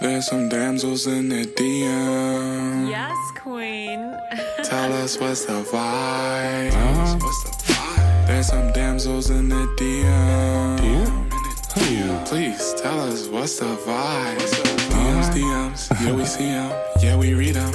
[0.00, 2.88] There's some damsels in the DM.
[2.90, 4.00] Yes, queen.
[4.64, 6.72] Tell us what's the vibe.
[6.72, 7.16] Uh-huh.
[7.20, 8.26] What's the vibe?
[8.26, 10.78] There's some damsels in the DM.
[10.78, 11.32] DM?
[11.74, 12.24] Who?
[12.26, 14.36] Please tell us what's the vibe.
[14.38, 15.30] What's the vibe?
[15.34, 16.04] DMs, DMs.
[16.04, 16.70] Yeah, we see them.
[17.00, 17.72] Yeah, we read them.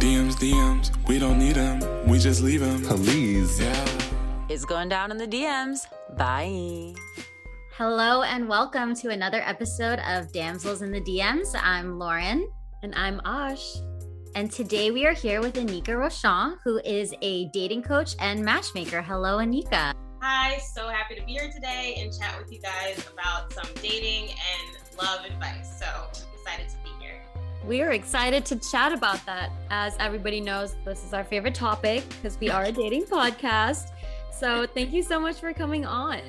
[0.00, 0.90] DMs, DMs.
[1.08, 1.80] We don't need them.
[2.06, 2.82] We just leave them.
[2.82, 3.60] Please.
[3.60, 3.86] Yeah.
[4.48, 5.86] It's going down in the DMs.
[6.16, 6.94] Bye.
[7.76, 11.56] Hello and welcome to another episode of Damsels in the DMs.
[11.60, 12.48] I'm Lauren.
[12.84, 13.78] And I'm Ash.
[14.36, 19.02] And today we are here with Anika Rochon, who is a dating coach and matchmaker.
[19.02, 19.92] Hello, Anika.
[20.22, 24.28] Hi, so happy to be here today and chat with you guys about some dating
[24.28, 25.76] and love advice.
[25.76, 27.22] So excited to be here.
[27.66, 29.50] We are excited to chat about that.
[29.70, 33.90] As everybody knows, this is our favorite topic because we are a dating podcast.
[34.32, 36.20] So thank you so much for coming on.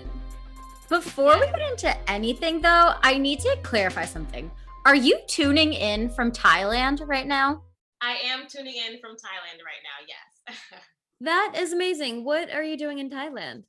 [0.89, 4.51] Before we get into anything, though, I need to clarify something.
[4.85, 7.63] Are you tuning in from Thailand right now?
[8.01, 10.57] I am tuning in from Thailand right now, yes.
[11.21, 12.23] that is amazing.
[12.23, 13.63] What are you doing in Thailand?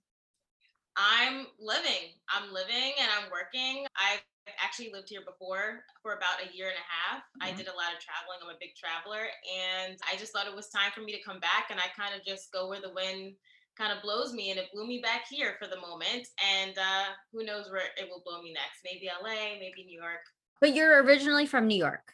[0.96, 2.12] I'm living.
[2.28, 3.86] I'm living and I'm working.
[3.96, 4.20] I've
[4.62, 7.22] actually lived here before for about a year and a half.
[7.22, 7.48] Mm-hmm.
[7.48, 8.44] I did a lot of traveling.
[8.44, 9.24] I'm a big traveler.
[9.48, 11.68] And I just thought it was time for me to come back.
[11.70, 13.36] And I kind of just go where the wind
[13.76, 14.50] kind of blows me.
[14.50, 16.28] And it blew me back here for the moment.
[16.58, 18.80] And uh, who knows where it will blow me next?
[18.84, 20.20] Maybe LA, maybe New York.
[20.60, 22.12] But you're originally from New York.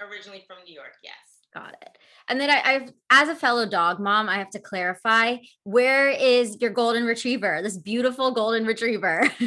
[0.00, 1.14] Originally from New York, yes.
[1.54, 1.98] Got it.
[2.28, 6.60] And then I, I've, as a fellow dog mom, I have to clarify where is
[6.60, 9.28] your golden retriever, this beautiful golden retriever?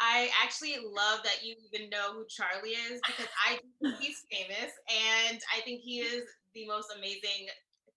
[0.00, 4.72] I actually love that you even know who Charlie is because I think he's famous
[4.88, 7.48] and I think he is the most amazing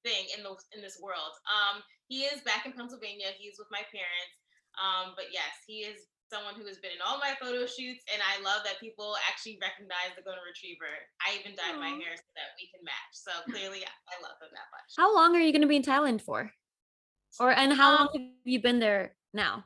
[0.03, 1.31] thing in the in this world.
[1.47, 3.31] Um, he is back in Pennsylvania.
[3.37, 4.35] He's with my parents.
[4.79, 8.17] Um, but yes, he is someone who has been in all my photo shoots, and
[8.17, 10.89] I love that people actually recognize the golden retriever.
[11.21, 11.85] I even dyed Aww.
[11.85, 13.13] my hair so that we can match.
[13.13, 14.97] So clearly, I love him that much.
[14.97, 16.49] How long are you going to be in Thailand for?
[17.39, 19.65] Or and how um, long have you been there now?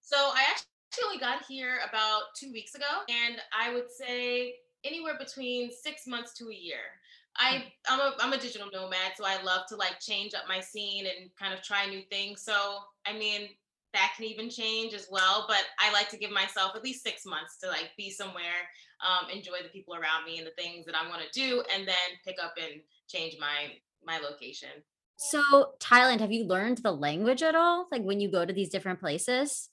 [0.00, 5.14] So I actually only got here about two weeks ago, and I would say anywhere
[5.18, 6.99] between six months to a year.
[7.36, 10.60] I I'm a I'm a digital nomad, so I love to like change up my
[10.60, 12.42] scene and kind of try new things.
[12.42, 13.48] So I mean,
[13.94, 15.46] that can even change as well.
[15.48, 18.68] But I like to give myself at least six months to like be somewhere,
[19.06, 21.86] um, enjoy the people around me and the things that I want to do, and
[21.86, 21.96] then
[22.26, 23.72] pick up and change my
[24.04, 24.70] my location.
[25.16, 27.86] So Thailand, have you learned the language at all?
[27.92, 29.68] Like when you go to these different places?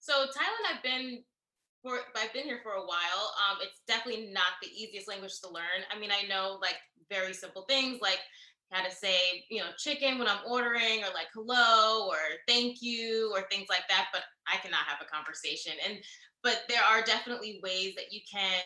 [0.00, 1.22] So Thailand, I've been
[1.82, 3.34] for I've been here for a while.
[3.38, 5.86] Um, it's definitely not the easiest language to learn.
[5.94, 6.76] I mean, I know like
[7.10, 8.20] very simple things like
[8.70, 13.32] how to say, you know, chicken when I'm ordering or like hello or thank you
[13.34, 15.72] or things like that, but I cannot have a conversation.
[15.86, 15.98] And
[16.42, 18.62] but there are definitely ways that you can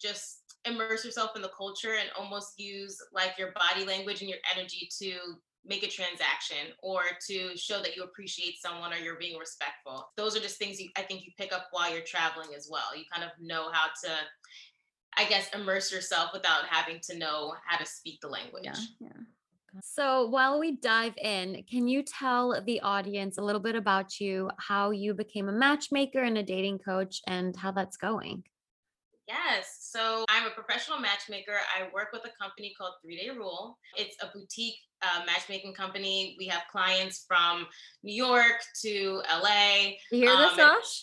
[0.00, 4.38] just immerse yourself in the culture and almost use like your body language and your
[4.54, 5.18] energy to
[5.64, 10.08] make a transaction or to show that you appreciate someone or you're being respectful.
[10.16, 12.96] Those are just things you, I think you pick up while you're traveling as well.
[12.96, 14.10] You kind of know how to
[15.16, 18.64] I guess immerse yourself without having to know how to speak the language.
[18.64, 19.80] Yeah, yeah.
[19.82, 24.50] So, while we dive in, can you tell the audience a little bit about you,
[24.58, 28.44] how you became a matchmaker and a dating coach, and how that's going?
[29.28, 29.79] Yes.
[29.90, 31.58] So, I'm a professional matchmaker.
[31.76, 33.76] I work with a company called Three Day Rule.
[33.98, 36.36] It's a boutique uh, matchmaking company.
[36.38, 37.66] We have clients from
[38.04, 39.98] New York to LA.
[40.12, 41.00] You hear um, this, Ash?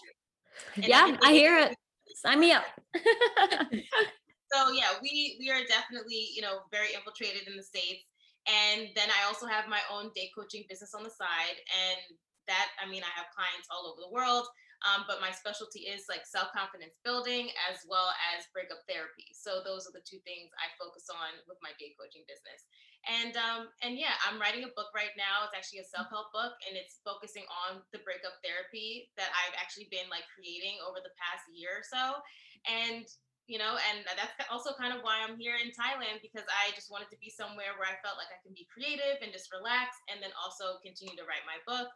[0.88, 1.76] Yeah, I hear it.
[2.16, 2.64] Sign me up.
[2.96, 8.06] so yeah, we we are definitely you know very infiltrated in the states,
[8.48, 12.18] and then I also have my own day coaching business on the side, and
[12.48, 14.48] that I mean I have clients all over the world.
[14.86, 19.34] Um, but my specialty is like self confidence building as well as breakup therapy.
[19.34, 22.70] So those are the two things I focus on with my day coaching business.
[23.06, 25.48] And um, and yeah, I'm writing a book right now.
[25.48, 29.56] It's actually a self help book, and it's focusing on the breakup therapy that I've
[29.58, 32.20] actually been like creating over the past year or so.
[32.68, 33.08] And
[33.48, 36.92] you know, and that's also kind of why I'm here in Thailand because I just
[36.92, 39.96] wanted to be somewhere where I felt like I can be creative and just relax,
[40.12, 41.88] and then also continue to write my book.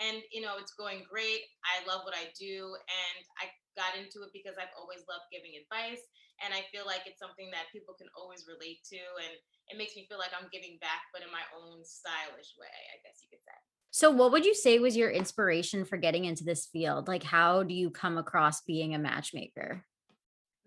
[0.00, 1.44] And you know, it's going great.
[1.62, 5.60] I love what I do, and I got into it because I've always loved giving
[5.60, 6.00] advice.
[6.40, 9.00] And I feel like it's something that people can always relate to.
[9.20, 9.36] And
[9.68, 12.96] it makes me feel like I'm giving back, but in my own stylish way, I
[13.04, 13.58] guess you could say.
[13.92, 17.08] So, what would you say was your inspiration for getting into this field?
[17.08, 19.84] Like, how do you come across being a matchmaker?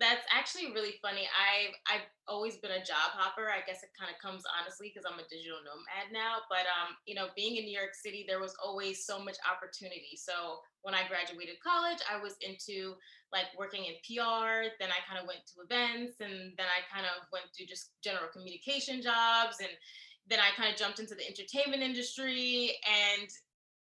[0.03, 1.23] That's actually really funny.
[1.31, 3.47] I I've always been a job hopper.
[3.47, 6.43] I guess it kind of comes honestly because I'm a digital nomad now.
[6.51, 10.19] But um, you know, being in New York City, there was always so much opportunity.
[10.19, 12.99] So when I graduated college, I was into
[13.31, 14.75] like working in PR.
[14.75, 17.95] Then I kind of went to events, and then I kind of went to just
[18.03, 19.71] general communication jobs, and
[20.27, 22.75] then I kind of jumped into the entertainment industry.
[22.83, 23.31] And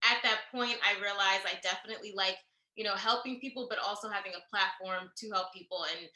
[0.04, 2.36] at that point, I realized I definitely like
[2.76, 6.08] you know, helping people, but also having a platform to help people and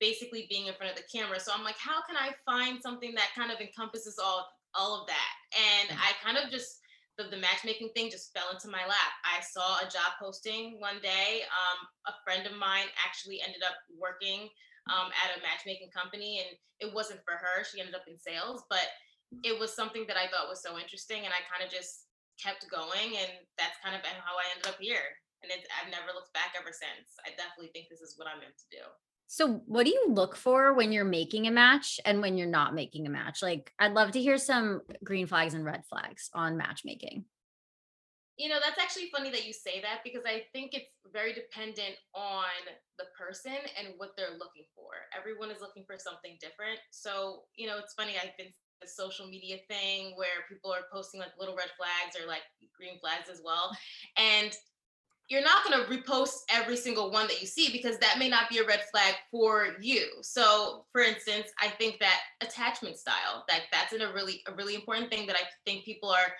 [0.00, 1.38] basically being in front of the camera.
[1.38, 5.06] So I'm like, how can I find something that kind of encompasses all all of
[5.06, 5.32] that?
[5.54, 6.80] And I kind of just
[7.18, 9.12] the, the matchmaking thing just fell into my lap.
[9.22, 11.44] I saw a job posting one day.
[11.52, 11.78] Um,
[12.08, 14.48] a friend of mine actually ended up working
[14.88, 17.62] um, at a matchmaking company, and it wasn't for her.
[17.68, 18.88] She ended up in sales, but
[19.44, 22.08] it was something that I thought was so interesting, and I kind of just
[22.40, 23.30] kept going, and
[23.60, 26.70] that's kind of how I ended up here and it's I've never looked back ever
[26.72, 27.18] since.
[27.26, 28.84] I definitely think this is what I'm meant to do.
[29.32, 32.74] So, what do you look for when you're making a match and when you're not
[32.74, 33.40] making a match?
[33.40, 37.24] Like, I'd love to hear some green flags and red flags on matchmaking.
[38.36, 41.96] You know, that's actually funny that you say that because I think it's very dependent
[42.14, 42.52] on
[42.98, 44.92] the person and what they're looking for.
[45.16, 46.80] Everyone is looking for something different.
[46.90, 48.12] So, you know, it's funny.
[48.16, 48.52] I've been
[48.82, 52.42] the social media thing where people are posting like little red flags or like
[52.76, 53.70] green flags as well.
[54.16, 54.52] And
[55.32, 58.50] you're not going to repost every single one that you see because that may not
[58.50, 60.06] be a red flag for you.
[60.20, 64.74] So, for instance, I think that attachment style, that that's in a really a really
[64.74, 66.34] important thing that I think people are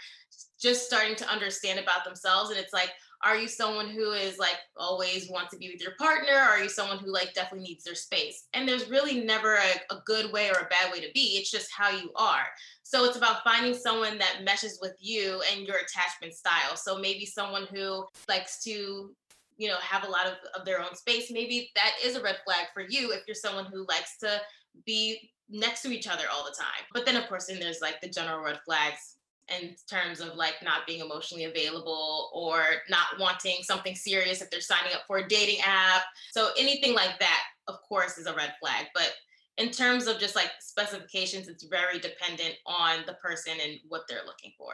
[0.60, 2.90] just starting to understand about themselves and it's like
[3.24, 6.32] are you someone who is like always want to be with your partner?
[6.32, 8.48] Or are you someone who like definitely needs their space?
[8.52, 11.36] And there's really never a, a, good way or a bad way to be.
[11.38, 12.46] It's just how you are.
[12.82, 16.76] So it's about finding someone that meshes with you and your attachment style.
[16.76, 19.14] So maybe someone who likes to
[19.58, 21.30] you know have a lot of, of their own space.
[21.30, 24.40] Maybe that is a red flag for you if you're someone who likes to
[24.84, 26.84] be next to each other all the time.
[26.92, 29.18] But then of course then there's like the general red flags
[29.60, 34.60] in terms of like not being emotionally available or not wanting something serious if they're
[34.60, 36.02] signing up for a dating app.
[36.32, 38.86] So anything like that, of course, is a red flag.
[38.94, 39.12] But
[39.58, 44.26] in terms of just like specifications, it's very dependent on the person and what they're
[44.26, 44.72] looking for.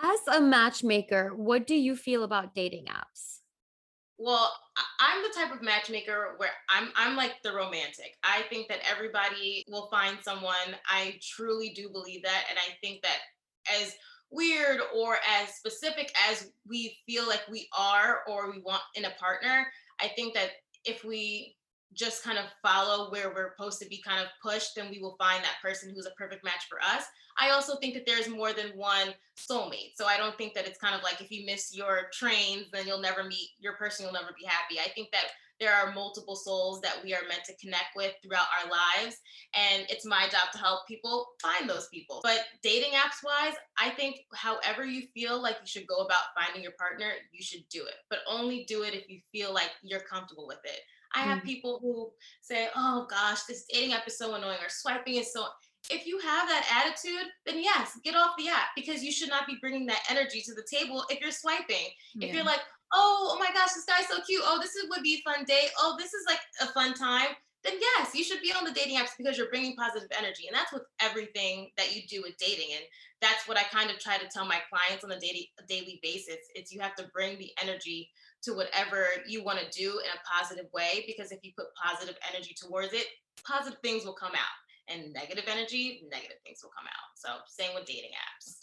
[0.00, 3.38] As a matchmaker, what do you feel about dating apps?
[4.16, 4.52] Well,
[5.00, 8.16] I'm the type of matchmaker where I'm I'm like the romantic.
[8.24, 10.76] I think that everybody will find someone.
[10.88, 13.18] I truly do believe that and I think that
[13.80, 13.94] as
[14.30, 19.10] weird or as specific as we feel like we are or we want in a
[19.18, 19.66] partner,
[20.00, 20.50] I think that
[20.84, 21.56] if we
[21.94, 25.16] just kind of follow where we're supposed to be kind of pushed, then we will
[25.18, 27.04] find that person who's a perfect match for us.
[27.40, 29.92] I also think that there's more than one soulmate.
[29.94, 32.86] So I don't think that it's kind of like if you miss your trains, then
[32.86, 34.78] you'll never meet your person, you'll never be happy.
[34.78, 35.26] I think that
[35.60, 39.16] there are multiple souls that we are meant to connect with throughout our lives.
[39.54, 42.20] And it's my job to help people find those people.
[42.22, 46.62] But dating apps wise, I think however you feel like you should go about finding
[46.62, 47.94] your partner, you should do it.
[48.10, 50.80] But only do it if you feel like you're comfortable with it.
[51.14, 51.44] I have mm.
[51.44, 52.10] people who
[52.42, 55.46] say, oh gosh, this dating app is so annoying or swiping is so.
[55.90, 59.46] If you have that attitude, then yes, get off the app because you should not
[59.46, 61.86] be bringing that energy to the table if you're swiping.
[62.14, 62.28] Yeah.
[62.28, 62.60] If you're like,
[62.92, 64.42] oh, oh my gosh, this guy's so cute.
[64.44, 65.70] Oh, this is, would be a fun date.
[65.78, 67.36] Oh, this is like a fun time.
[67.64, 70.54] Then yes, you should be on the dating apps because you're bringing positive energy, and
[70.54, 72.70] that's with everything that you do with dating.
[72.70, 72.84] And
[73.20, 76.38] that's what I kind of try to tell my clients on a daily daily basis.
[76.54, 78.10] It's you have to bring the energy
[78.44, 82.14] to whatever you want to do in a positive way because if you put positive
[82.32, 83.06] energy towards it,
[83.44, 87.10] positive things will come out, and negative energy, negative things will come out.
[87.16, 88.57] So same with dating apps.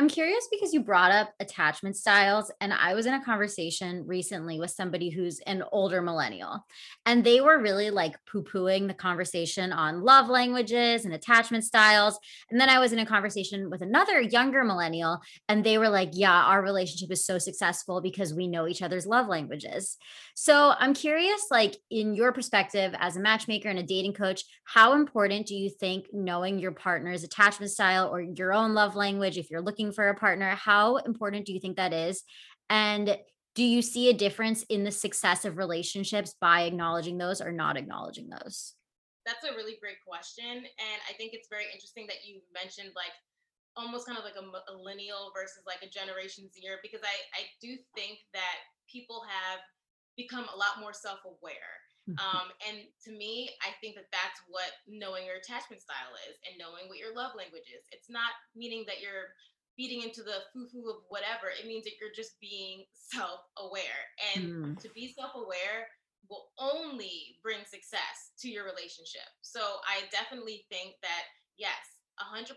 [0.00, 4.58] I'm curious because you brought up attachment styles, and I was in a conversation recently
[4.58, 6.64] with somebody who's an older millennial,
[7.04, 12.18] and they were really like poo pooing the conversation on love languages and attachment styles.
[12.50, 16.12] And then I was in a conversation with another younger millennial, and they were like,
[16.14, 19.98] Yeah, our relationship is so successful because we know each other's love languages.
[20.34, 24.94] So I'm curious, like, in your perspective as a matchmaker and a dating coach, how
[24.94, 29.50] important do you think knowing your partner's attachment style or your own love language, if
[29.50, 32.22] you're looking for a partner, how important do you think that is?
[32.68, 33.16] And
[33.54, 37.76] do you see a difference in the success of relationships by acknowledging those or not
[37.76, 38.74] acknowledging those?
[39.26, 40.64] That's a really great question.
[40.64, 43.12] And I think it's very interesting that you mentioned like
[43.76, 47.76] almost kind of like a millennial versus like a generation Zer because I, I do
[47.94, 48.56] think that
[48.90, 49.60] people have
[50.16, 52.16] become a lot more self-aware Mm-hmm.
[52.16, 56.56] um, and to me i think that that's what knowing your attachment style is and
[56.56, 59.36] knowing what your love language is it's not meaning that you're
[59.80, 64.00] feeding into the foo-foo of whatever it means that you're just being self-aware
[64.36, 64.82] and Mm.
[64.82, 65.88] to be self-aware
[66.28, 71.24] will only bring success to your relationship so i definitely think that
[71.56, 72.52] yes 100%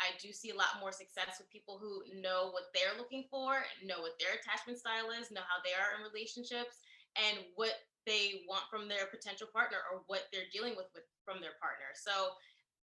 [0.00, 3.62] I do see a lot more success with people who know what they're looking for,
[3.84, 6.82] know what their attachment style is, know how they are in relationships,
[7.14, 11.38] and what they want from their potential partner or what they're dealing with, with from
[11.40, 11.94] their partner.
[11.94, 12.34] So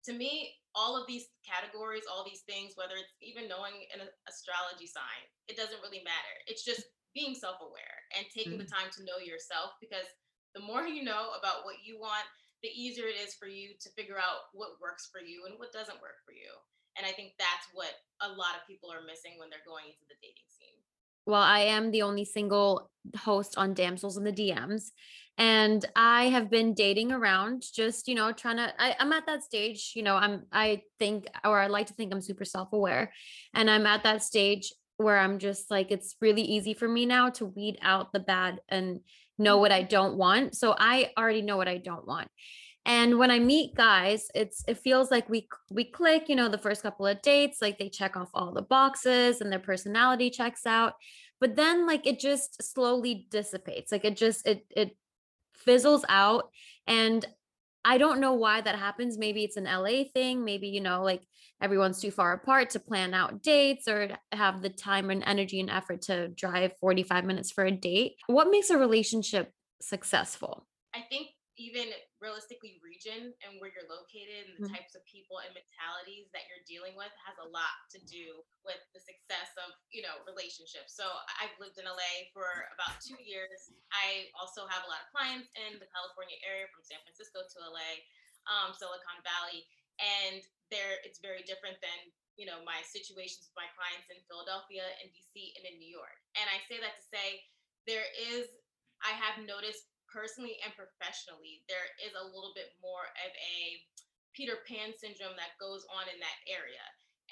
[0.04, 4.90] to me, all of these categories, all these things, whether it's even knowing an astrology
[4.90, 6.34] sign, it doesn't really matter.
[6.50, 6.82] It's just
[7.14, 8.74] being self-aware and taking the mm.
[8.74, 10.06] time to know yourself because
[10.52, 12.26] the more you know about what you want,
[12.66, 15.74] the easier it is for you to figure out what works for you and what
[15.74, 16.50] doesn't work for you.
[16.98, 17.90] And I think that's what
[18.22, 20.46] a lot of people are missing when they're going into the dating.
[21.26, 24.90] Well, I am the only single host on Damsels in the DMs.
[25.36, 29.42] And I have been dating around, just, you know, trying to, I, I'm at that
[29.42, 33.12] stage, you know, I'm, I think, or I like to think I'm super self aware.
[33.52, 37.30] And I'm at that stage where I'm just like, it's really easy for me now
[37.30, 39.00] to weed out the bad and
[39.36, 39.88] know what I mm-hmm.
[39.88, 40.54] don't want.
[40.54, 42.28] So I already know what I don't want.
[42.86, 46.58] And when I meet guys, it's it feels like we we click, you know, the
[46.58, 50.66] first couple of dates, like they check off all the boxes and their personality checks
[50.66, 50.94] out.
[51.40, 53.90] But then like it just slowly dissipates.
[53.90, 54.96] Like it just it it
[55.54, 56.50] fizzles out
[56.86, 57.24] and
[57.86, 59.18] I don't know why that happens.
[59.18, 61.22] Maybe it's an LA thing, maybe you know, like
[61.60, 65.70] everyone's too far apart to plan out dates or have the time and energy and
[65.70, 68.16] effort to drive 45 minutes for a date.
[68.26, 70.66] What makes a relationship successful?
[70.94, 74.74] I think even realistically region and where you're located and the Mhm.
[74.74, 78.80] types of people and mentalities that you're dealing with has a lot to do with
[78.92, 80.94] the success of you know relationships.
[80.94, 81.06] So
[81.38, 81.94] i've lived in la
[82.32, 83.70] for about two years.
[83.92, 87.58] I also have a lot of clients in the california area from san francisco to
[87.70, 87.90] la
[88.46, 89.66] um, silicon valley
[90.00, 94.82] and there it's very different than you know my situations with my clients in philadelphia
[95.00, 96.18] and dc and in new york.
[96.34, 97.46] And i say that to say
[97.86, 98.50] there is
[99.02, 103.82] i have noticed personally and professionally, there is a little bit more of a
[104.30, 106.82] Peter Pan syndrome that goes on in that area.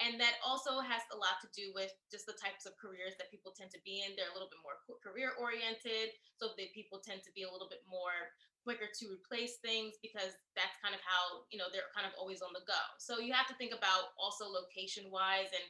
[0.02, 3.30] And that also has a lot to do with just the types of careers that
[3.30, 4.16] people tend to be in.
[4.18, 6.16] They're a little bit more career oriented.
[6.40, 8.34] So the people tend to be a little bit more
[8.64, 12.40] quicker to replace things because that's kind of how, you know, they're kind of always
[12.40, 12.78] on the go.
[12.98, 15.66] So you have to think about also location wise and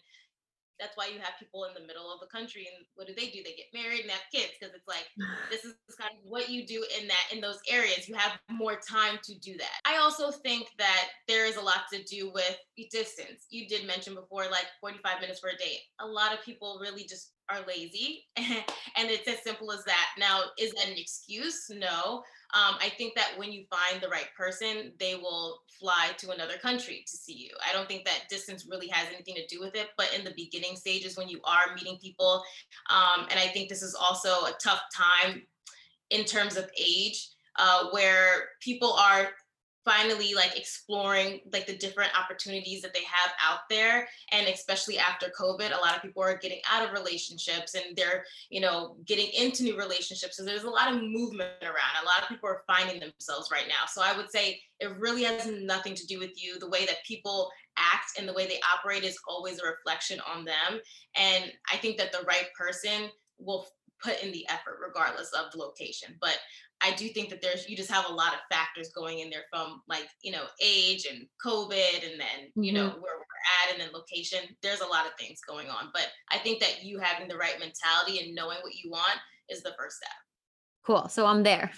[0.79, 3.31] that's why you have people in the middle of the country and what do they
[3.31, 3.43] do?
[3.43, 5.07] They get married and have kids because it's like
[5.50, 8.09] this is kind of what you do in that in those areas.
[8.09, 9.81] You have more time to do that.
[9.85, 12.57] I also think that there is a lot to do with
[12.91, 13.47] distance.
[13.50, 17.05] You did mention before like 45 minutes for a date a lot of people really
[17.05, 20.09] just are lazy and it's as simple as that.
[20.19, 21.71] Now is that an excuse?
[21.71, 22.23] No
[22.54, 26.59] um, I think that when you find the right person, they will fly to another
[26.59, 27.50] country to see you.
[27.66, 30.35] I don't think that distance really has anything to do with it, but in the
[30.37, 32.42] beginning stages when you are meeting people,
[32.90, 35.42] um, and I think this is also a tough time
[36.11, 39.30] in terms of age, uh, where people are
[39.85, 44.09] finally like exploring like the different opportunities that they have out there.
[44.31, 48.25] And especially after covid a lot of people are getting out of relationships and they're
[48.51, 50.37] you know getting into new relationships.
[50.37, 52.03] So there's a lot of movement around.
[52.03, 53.87] A lot of people are finding themselves right now.
[53.89, 56.59] So i would say it really has nothing to do with you.
[56.59, 60.45] The way that people act and the way they operate is always a reflection on
[60.45, 60.81] them.
[61.17, 63.67] And i think that the right person will
[64.03, 66.17] put in the effort regardless of the location.
[66.21, 66.39] But
[66.85, 69.45] I do think that there's you just have a lot of factors going in there
[69.51, 73.01] from like you know age and COVID and then you know Mhm.
[73.01, 74.41] where we're at and then location.
[74.62, 77.59] There's a lot of things going on, but I think that you having the right
[77.59, 80.11] mentality and knowing what you want is the first step.
[80.85, 81.09] Cool.
[81.09, 81.71] So I'm there.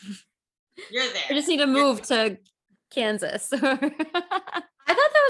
[0.91, 1.23] You're there.
[1.31, 2.39] I just need to move to
[2.91, 3.53] Kansas.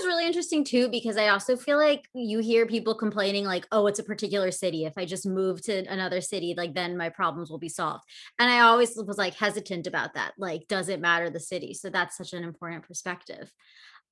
[0.04, 3.98] Really interesting too, because I also feel like you hear people complaining, like, oh, it's
[3.98, 4.84] a particular city.
[4.84, 8.04] If I just move to another city, like, then my problems will be solved.
[8.38, 10.32] And I always was like hesitant about that.
[10.36, 11.72] Like, does it matter the city?
[11.72, 13.50] So that's such an important perspective.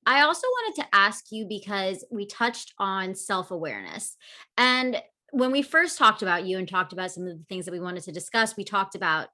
[0.06, 4.16] I also wanted to ask you because we touched on self awareness.
[4.56, 7.72] And when we first talked about you and talked about some of the things that
[7.72, 9.28] we wanted to discuss, we talked about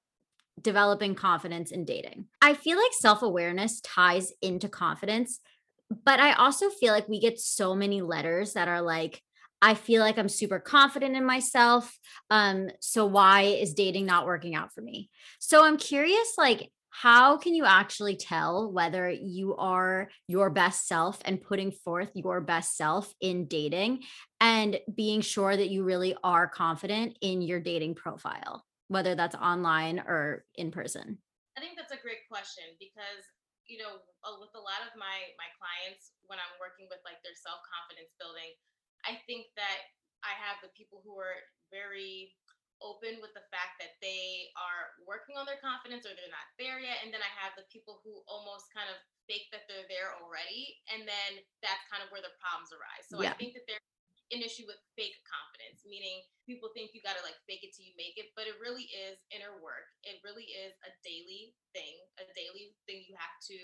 [0.60, 2.26] developing confidence in dating.
[2.42, 5.40] I feel like self awareness ties into confidence,
[5.90, 9.22] but I also feel like we get so many letters that are like,
[9.60, 11.98] I feel like I'm super confident in myself.
[12.30, 15.10] Um, so why is dating not working out for me?
[15.40, 21.20] So I'm curious, like, how can you actually tell whether you are your best self
[21.24, 24.04] and putting forth your best self in dating
[24.40, 28.64] and being sure that you really are confident in your dating profile?
[28.88, 31.18] whether that's online or in person?
[31.56, 33.24] I think that's a great question because
[33.68, 34.00] you know
[34.40, 38.12] with a lot of my my clients when I'm working with like their self confidence
[38.16, 38.56] building,
[39.04, 39.92] I think that
[40.26, 41.38] I have the people who are
[41.70, 42.34] very
[42.78, 46.78] open with the fact that they are working on their confidence or they're not there
[46.78, 47.02] yet.
[47.02, 50.78] And then I have the people who almost kind of fake that they're there already.
[50.94, 53.06] And then that's kind of where the problems arise.
[53.10, 53.34] So yeah.
[53.34, 53.82] I think that there's
[54.30, 57.88] an issue with fake confidence, meaning people think you got to like fake it till
[57.88, 59.88] you make it, but it really is inner work.
[60.04, 63.58] It really is a daily thing, a daily thing you have to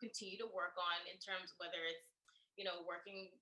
[0.00, 2.08] continue to work on in terms of whether it's,
[2.56, 3.32] you know, working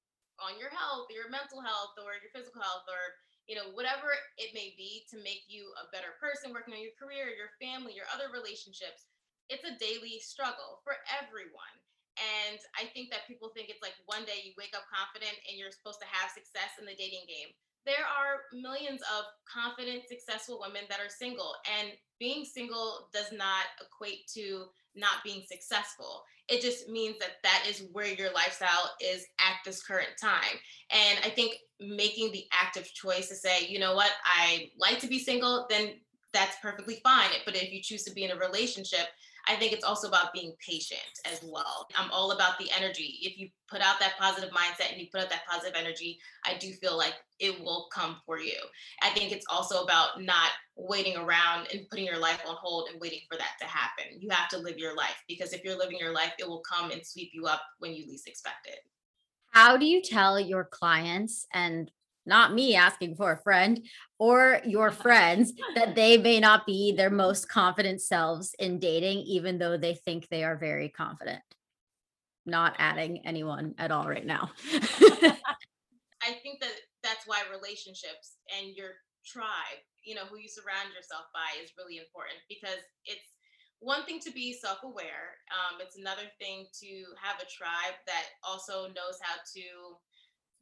[0.43, 3.15] on your health, your mental health, or your physical health, or
[3.47, 6.97] you know, whatever it may be to make you a better person, working on your
[6.97, 9.05] career, your family, your other relationships.
[9.53, 11.77] It's a daily struggle for everyone.
[12.19, 15.59] And I think that people think it's like one day you wake up confident and
[15.59, 17.51] you're supposed to have success in the dating game.
[17.85, 23.69] There are millions of confident, successful women that are single, and being single does not
[23.77, 26.23] equate to not being successful.
[26.49, 30.57] It just means that that is where your lifestyle is at this current time.
[30.91, 35.07] And I think making the active choice to say, you know what, I like to
[35.07, 35.95] be single, then
[36.33, 37.31] that's perfectly fine.
[37.45, 39.09] But if you choose to be in a relationship,
[39.49, 41.87] I think it's also about being patient as well.
[41.97, 43.19] I'm all about the energy.
[43.23, 46.57] If you put out that positive mindset and you put out that positive energy, I
[46.59, 48.57] do feel like it will come for you.
[49.03, 53.01] I think it's also about not waiting around and putting your life on hold and
[53.01, 54.19] waiting for that to happen.
[54.19, 56.91] You have to live your life because if you're living your life, it will come
[56.91, 58.81] and sweep you up when you least expect it.
[59.51, 61.91] How do you tell your clients and
[62.27, 63.85] not me asking for a friend
[64.19, 69.59] or your friends that they may not be their most confident selves in dating, even
[69.59, 71.43] though they think they are very confident.
[72.47, 74.51] Not adding anyone at all right now.
[76.25, 78.93] I think that that's why relationships and your
[79.25, 83.33] tribe, you know, who you surround yourself by is really important because it's
[83.81, 85.37] one thing to be self-aware.
[85.53, 86.89] Um, it's another thing to
[87.21, 89.65] have a tribe that also knows how to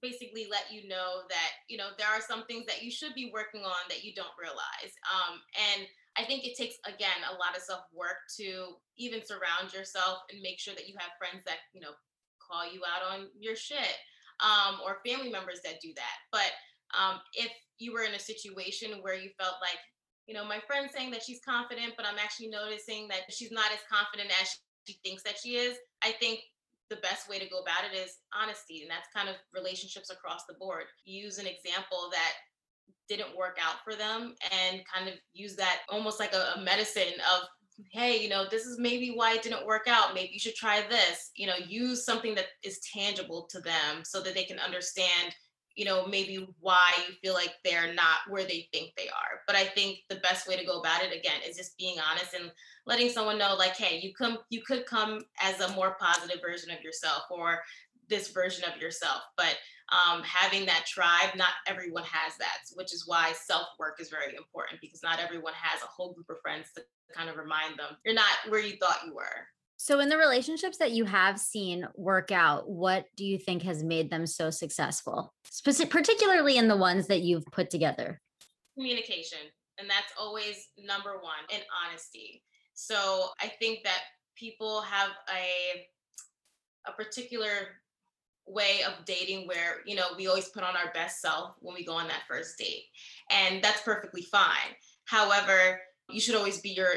[0.03, 3.31] basically let you know that you know there are some things that you should be
[3.33, 5.39] working on that you don't realize um,
[5.73, 5.87] and
[6.19, 10.43] i think it takes again a lot of self work to even surround yourself and
[10.43, 11.95] make sure that you have friends that you know
[12.43, 13.97] call you out on your shit
[14.43, 16.17] um, or family members that do that.
[16.31, 16.51] But
[16.99, 19.79] um, if you were in a situation where you felt like
[20.27, 23.73] you know my friend's saying that she's confident but i'm actually noticing that she's not
[23.73, 26.39] as confident as she thinks that she is i think
[26.93, 28.83] the best way to go about it is honesty.
[28.83, 30.85] And that's kind of relationships across the board.
[31.05, 32.33] Use an example that
[33.09, 37.15] didn't work out for them and kind of use that almost like a, a medicine
[37.35, 37.49] of
[37.91, 40.83] hey you know this is maybe why it didn't work out maybe you should try
[40.89, 45.35] this you know use something that is tangible to them so that they can understand
[45.77, 49.41] you know maybe why you feel like they're not where they think they are.
[49.47, 52.35] But i think the best way to go about it again is just being honest
[52.35, 52.51] and
[52.87, 56.71] letting someone know like hey you come you could come as a more positive version
[56.71, 57.61] of yourself or
[58.09, 59.23] this version of yourself.
[59.37, 59.57] But
[59.89, 64.37] um, having that tribe not everyone has that which is why self work is very
[64.37, 66.83] important because not everyone has a whole group of friends to
[67.15, 67.97] kind of remind them.
[68.05, 69.47] You're not where you thought you were
[69.83, 73.83] so, in the relationships that you have seen work out, what do you think has
[73.83, 78.21] made them so successful, Speci- particularly in the ones that you've put together?
[78.77, 79.41] Communication.
[79.81, 82.45] And that's always number one, and honesty.
[82.75, 84.03] So, I think that
[84.37, 85.85] people have a
[86.87, 87.81] a particular
[88.47, 91.85] way of dating where you know we always put on our best self when we
[91.85, 92.85] go on that first date
[93.31, 96.89] and that's perfectly fine however you should always be your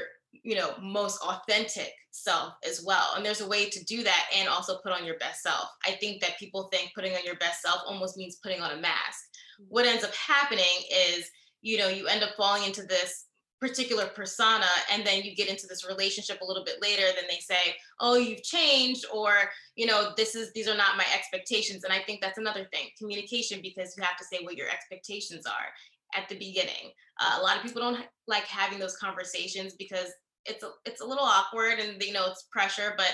[0.44, 3.14] you know most authentic self as well.
[3.16, 5.70] And there's a way to do that and also put on your best self.
[5.86, 8.82] I think that people think putting on your best self almost means putting on a
[8.82, 9.20] mask.
[9.62, 9.66] Mm.
[9.70, 11.30] what ends up happening is
[11.62, 13.26] you know you end up falling into this
[13.62, 17.40] particular persona and then you get into this relationship a little bit later then they
[17.40, 19.34] say oh you've changed or
[19.76, 21.84] you know this is these are not my expectations.
[21.84, 25.46] And i think that's another thing communication because you have to say what your expectations
[25.46, 25.68] are
[26.16, 26.92] at the beginning.
[27.20, 30.12] Uh, a lot of people don't like having those conversations because
[30.46, 33.14] it's a, it's a little awkward and you know it's pressure but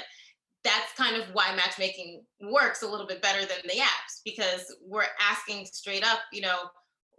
[0.63, 5.06] that's kind of why matchmaking works a little bit better than the apps because we're
[5.20, 6.58] asking straight up you know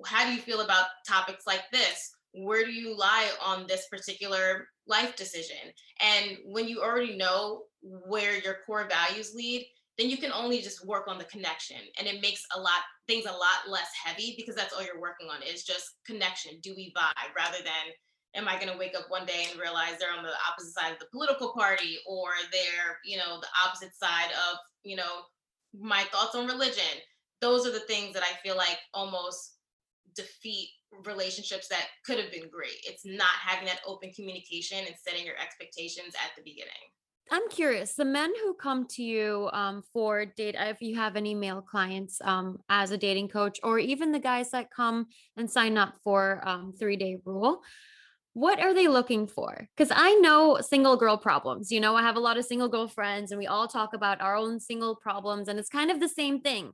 [0.07, 2.13] how do you feel about topics like this?
[2.33, 5.57] Where do you lie on this particular life decision?
[6.01, 9.67] And when you already know where your core values lead
[9.99, 13.27] then you can only just work on the connection and it makes a lot things
[13.27, 16.95] a lot less heavy because that's all you're working on is just connection do we
[16.97, 17.93] vibe rather than
[18.35, 20.93] am I going to wake up one day and realize they're on the opposite side
[20.93, 25.23] of the political party or they're, you know, the opposite side of, you know,
[25.79, 27.01] my thoughts on religion?
[27.41, 29.57] Those are the things that I feel like almost
[30.15, 30.69] defeat
[31.07, 32.77] relationships that could have been great.
[32.85, 36.73] It's not having that open communication and setting your expectations at the beginning.
[37.31, 41.35] I'm curious, the men who come to you um, for date, if you have any
[41.35, 45.79] male clients um, as a dating coach, or even the guys that come and sign
[45.79, 47.63] up for um, three day rule,
[48.35, 49.69] what are they looking for?
[49.77, 51.71] Because I know single girl problems.
[51.71, 54.21] You know, I have a lot of single girl friends, and we all talk about
[54.21, 56.73] our own single problems, and it's kind of the same thing.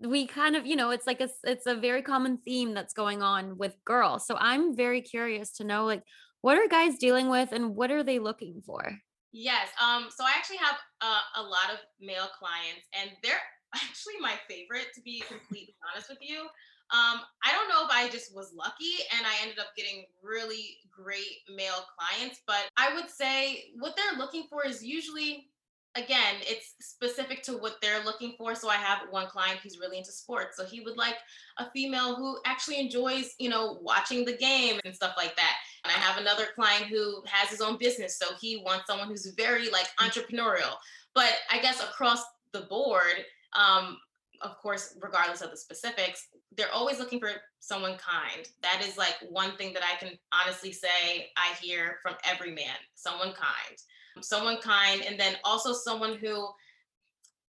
[0.00, 3.22] We kind of, you know, it's like a, it's a very common theme that's going
[3.22, 4.26] on with girls.
[4.26, 6.02] So I'm very curious to know, like,
[6.42, 8.98] what are guys dealing with, and what are they looking for?
[9.32, 9.68] Yes.
[9.82, 10.08] Um.
[10.14, 13.40] So I actually have uh, a lot of male clients, and they're
[13.74, 16.46] actually my favorite, to be completely honest with you.
[16.92, 20.76] Um, I don't know if I just was lucky and I ended up getting really
[20.90, 25.48] great male clients, but I would say what they're looking for is usually
[25.96, 28.54] again, it's specific to what they're looking for.
[28.54, 30.56] So I have one client who's really into sports.
[30.56, 31.16] So he would like
[31.58, 35.56] a female who actually enjoys, you know, watching the game and stuff like that.
[35.84, 38.18] And I have another client who has his own business.
[38.18, 40.74] So he wants someone who's very like entrepreneurial.
[41.14, 43.98] But I guess across the board, um,
[44.42, 48.46] of course, regardless of the specifics, they're always looking for someone kind.
[48.62, 52.76] That is like one thing that I can honestly say I hear from every man
[52.94, 53.78] someone kind,
[54.20, 56.48] someone kind, and then also someone who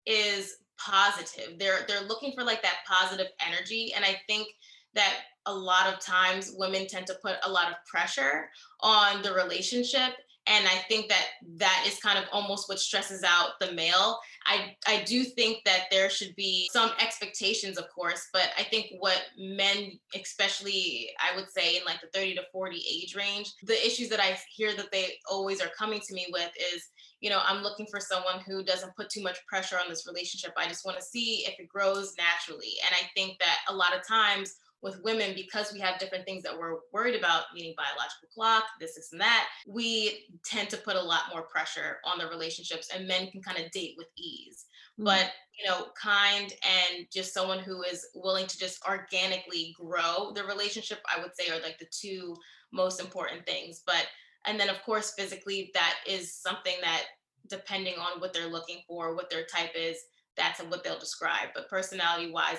[0.07, 1.59] is positive.
[1.59, 3.93] They're they're looking for like that positive energy.
[3.95, 4.49] And I think
[4.95, 5.15] that
[5.47, 8.49] a lot of times women tend to put a lot of pressure
[8.81, 10.15] on the relationship
[10.47, 11.27] and i think that
[11.57, 14.19] that is kind of almost what stresses out the male.
[14.47, 18.87] I i do think that there should be some expectations of course but i think
[18.99, 23.87] what men especially i would say in like the 30 to 40 age range the
[23.87, 26.89] issues that i hear that they always are coming to me with is
[27.21, 30.53] you know i'm looking for someone who doesn't put too much pressure on this relationship.
[30.57, 32.75] I just want to see if it grows naturally.
[32.87, 36.43] And i think that a lot of times with women because we have different things
[36.43, 40.95] that we're worried about, meaning biological clock, this, this, and that, we tend to put
[40.95, 44.67] a lot more pressure on the relationships and men can kind of date with ease.
[44.93, 45.05] Mm-hmm.
[45.05, 50.45] But, you know, kind and just someone who is willing to just organically grow the
[50.45, 52.37] relationship, I would say are like the two
[52.71, 53.83] most important things.
[53.87, 54.07] But,
[54.45, 57.05] and then of course, physically, that is something that
[57.49, 59.97] depending on what they're looking for, what their type is,
[60.37, 61.49] that's what they'll describe.
[61.55, 62.59] But personality wise,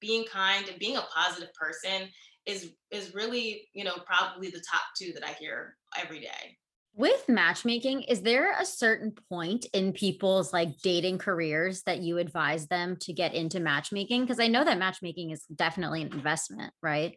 [0.00, 2.08] being kind and being a positive person
[2.46, 6.56] is is really you know probably the top two that i hear every day.
[6.94, 12.68] With matchmaking is there a certain point in people's like dating careers that you advise
[12.68, 14.22] them to get into matchmaking?
[14.22, 17.16] Because i know that matchmaking is definitely an investment right?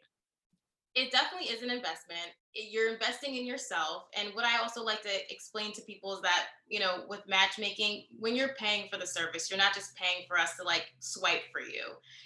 [0.96, 2.34] It definitely is an investment.
[2.54, 4.04] You're investing in yourself.
[4.18, 8.06] And what I also like to explain to people is that, you know, with matchmaking,
[8.18, 11.44] when you're paying for the service, you're not just paying for us to like swipe
[11.52, 11.84] for you.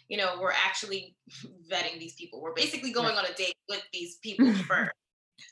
[0.10, 1.16] You know, we're actually
[1.72, 2.42] vetting these people.
[2.42, 4.92] We're basically going on a date with these people first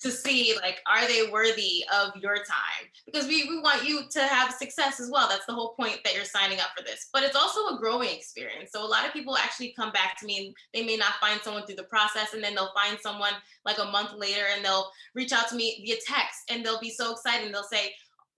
[0.01, 2.87] to see like are they worthy of your time?
[3.05, 5.27] Because we, we want you to have success as well.
[5.27, 7.09] That's the whole point that you're signing up for this.
[7.13, 8.71] But it's also a growing experience.
[8.73, 11.39] So a lot of people actually come back to me and they may not find
[11.41, 13.33] someone through the process and then they'll find someone
[13.65, 16.91] like a month later and they'll reach out to me via text and they'll be
[16.91, 17.91] so excited and they'll say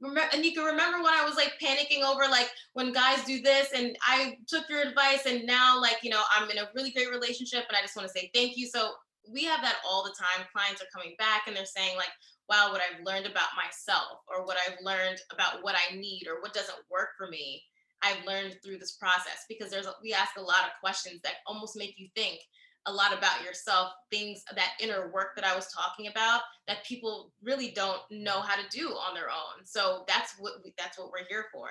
[0.03, 4.37] Anika, remember when I was like panicking over like when guys do this and I
[4.47, 7.77] took your advice and now like, you know, I'm in a really great relationship and
[7.77, 8.67] I just want to say thank you.
[8.67, 8.91] So
[9.31, 10.45] we have that all the time.
[10.51, 12.11] Clients are coming back and they're saying, like,
[12.49, 16.41] wow, what I've learned about myself or what I've learned about what I need or
[16.41, 17.61] what doesn't work for me,
[18.01, 21.35] I've learned through this process because there's a, we ask a lot of questions that
[21.47, 22.39] almost make you think
[22.85, 27.31] a lot about yourself, things that inner work that I was talking about that people
[27.41, 29.63] really don't know how to do on their own.
[29.63, 31.69] So that's what we, that's what we're here for.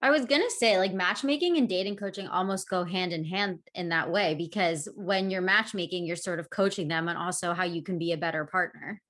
[0.00, 3.60] I was going to say, like, matchmaking and dating coaching almost go hand in hand
[3.74, 7.64] in that way because when you're matchmaking, you're sort of coaching them and also how
[7.64, 9.02] you can be a better partner.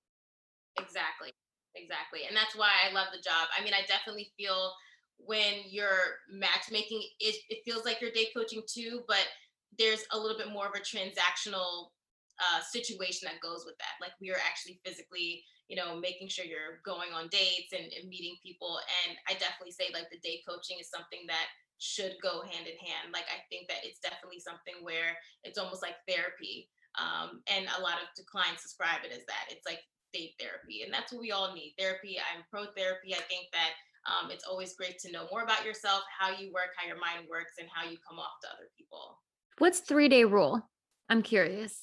[0.81, 1.33] Exactly.
[1.75, 2.21] Exactly.
[2.27, 3.49] And that's why I love the job.
[3.57, 4.73] I mean, I definitely feel
[5.19, 9.27] when you're matchmaking, it, it feels like you're date coaching too, but
[9.79, 11.89] there's a little bit more of a transactional
[12.39, 13.99] uh, situation that goes with that.
[14.01, 18.09] Like, we are actually physically you know, making sure you're going on dates and, and
[18.09, 18.81] meeting people.
[19.05, 21.45] And I definitely say like the date coaching is something that
[21.77, 23.13] should go hand in hand.
[23.13, 25.13] Like I think that it's definitely something where
[25.45, 26.73] it's almost like therapy.
[26.97, 29.53] Um, and a lot of clients describe it as that.
[29.53, 31.77] It's like date therapy, and that's what we all need.
[31.79, 32.17] Therapy.
[32.19, 33.15] I'm pro therapy.
[33.15, 33.77] I think that
[34.09, 37.29] um, it's always great to know more about yourself, how you work, how your mind
[37.31, 39.21] works, and how you come off to other people.
[39.59, 40.67] What's three day rule?
[41.09, 41.79] I'm curious.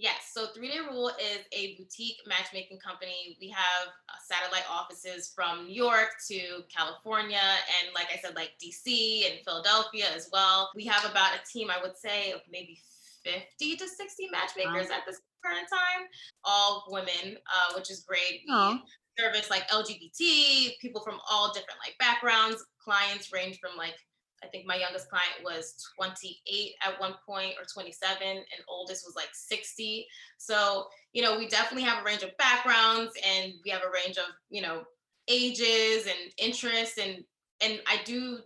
[0.00, 0.32] Yes.
[0.32, 3.36] So Three Day Rule is a boutique matchmaking company.
[3.38, 8.52] We have uh, satellite offices from New York to California, and like I said, like
[8.64, 10.70] DC and Philadelphia as well.
[10.74, 12.80] We have about a team, I would say, of maybe
[13.24, 14.96] 50 to 60 matchmakers wow.
[14.96, 16.06] at this current time,
[16.44, 18.40] all women, uh, which is great.
[18.46, 18.82] We
[19.18, 22.64] service like LGBT, people from all different like backgrounds.
[22.82, 23.94] Clients range from like
[24.42, 29.14] I think my youngest client was 28 at one point or 27 and oldest was
[29.14, 30.06] like 60.
[30.38, 34.16] So, you know, we definitely have a range of backgrounds and we have a range
[34.16, 34.82] of, you know,
[35.28, 37.24] ages and interests and
[37.62, 38.38] and I do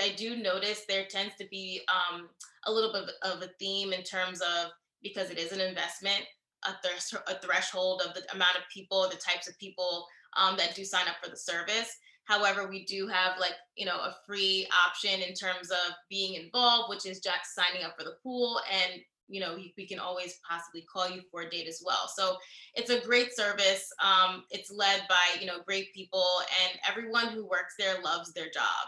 [0.00, 2.28] I do notice there tends to be um,
[2.66, 4.70] a little bit of a theme in terms of
[5.02, 6.22] because it is an investment,
[6.66, 10.74] a, th- a threshold of the amount of people, the types of people um, that
[10.74, 11.96] do sign up for the service.
[12.24, 16.88] However, we do have like, you know, a free option in terms of being involved,
[16.88, 18.60] which is just signing up for the pool.
[18.70, 22.08] And, you know, we, can always possibly call you for a date as well.
[22.14, 22.36] So
[22.74, 23.90] it's a great service.
[24.02, 26.26] Um, it's led by, you know, great people
[26.64, 28.86] and everyone who works there loves their job.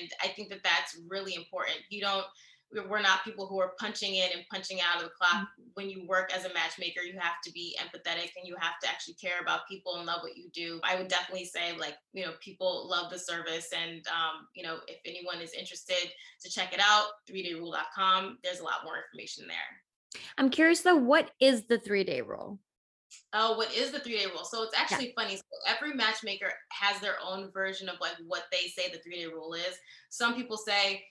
[0.00, 1.78] And I think that that's really important.
[1.90, 2.26] You don't,
[2.88, 5.42] we're not people who are punching in and punching out of the clock.
[5.42, 5.62] Mm-hmm.
[5.74, 8.88] When you work as a matchmaker, you have to be empathetic and you have to
[8.88, 10.80] actually care about people and love what you do.
[10.84, 13.70] I would definitely say, like, you know, people love the service.
[13.72, 16.10] And, um, you know, if anyone is interested
[16.42, 20.20] to check it out, 3dayrule.com, there's a lot more information there.
[20.38, 22.58] I'm curious though, what is the three day rule?
[23.34, 24.44] Oh, what is the three day rule?
[24.44, 25.22] So it's actually yeah.
[25.22, 25.36] funny.
[25.36, 29.26] So every matchmaker has their own version of like what they say the three day
[29.26, 29.78] rule is.
[30.10, 31.02] Some people say,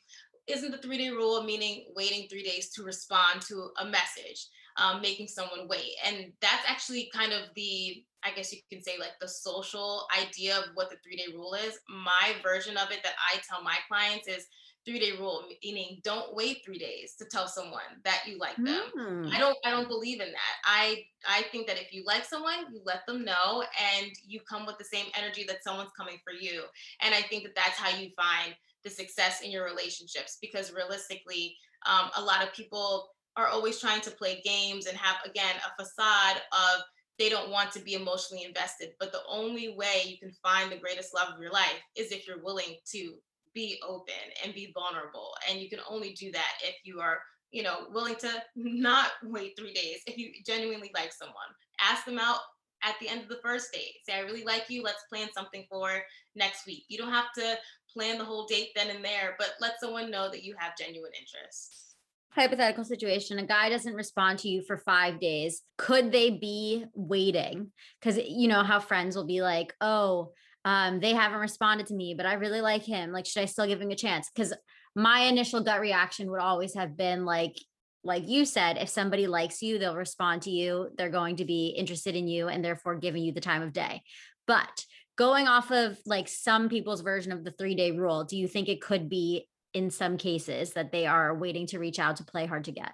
[0.48, 5.02] isn't the three day rule meaning waiting three days to respond to a message, um,
[5.02, 5.96] making someone wait?
[6.06, 10.58] And that's actually kind of the, I guess you can say, like the social idea
[10.58, 11.80] of what the three day rule is.
[11.90, 14.48] My version of it that I tell my clients is
[14.86, 18.84] three day rule meaning don't wait three days to tell someone that you like them
[18.98, 19.32] mm.
[19.32, 22.66] i don't i don't believe in that i i think that if you like someone
[22.74, 23.64] you let them know
[23.96, 26.64] and you come with the same energy that someone's coming for you
[27.02, 31.56] and i think that that's how you find the success in your relationships because realistically
[31.86, 35.84] um, a lot of people are always trying to play games and have again a
[35.84, 36.82] facade of
[37.20, 40.78] they don't want to be emotionally invested but the only way you can find the
[40.78, 43.14] greatest love of your life is if you're willing to
[43.54, 44.14] be open
[44.44, 47.20] and be vulnerable and you can only do that if you are
[47.52, 51.36] you know willing to not wait three days if you genuinely like someone.
[51.80, 52.40] Ask them out
[52.84, 54.82] at the end of the first date say i really like you.
[54.82, 56.02] Let's plan something for
[56.36, 56.86] next week.
[56.88, 57.56] You don't have to
[57.94, 61.12] plan the whole date then and there, but let someone know that you have genuine
[61.20, 61.96] interest.
[62.32, 65.62] Hypothetical situation a guy doesn't respond to you for five days.
[65.78, 67.72] Could they be waiting?
[68.00, 70.32] Because you know how friends will be like, oh,
[70.64, 73.12] um, they haven't responded to me, but I really like him.
[73.12, 74.30] Like, should I still give him a chance?
[74.34, 74.54] Because
[74.96, 77.58] my initial gut reaction would always have been like,
[78.04, 80.90] like you said, if somebody likes you, they'll respond to you.
[80.98, 84.04] They're going to be interested in you and therefore giving you the time of day.
[84.48, 88.48] But going off of like some people's version of the three day rule, do you
[88.48, 92.24] think it could be in some cases that they are waiting to reach out to
[92.24, 92.92] play hard to get?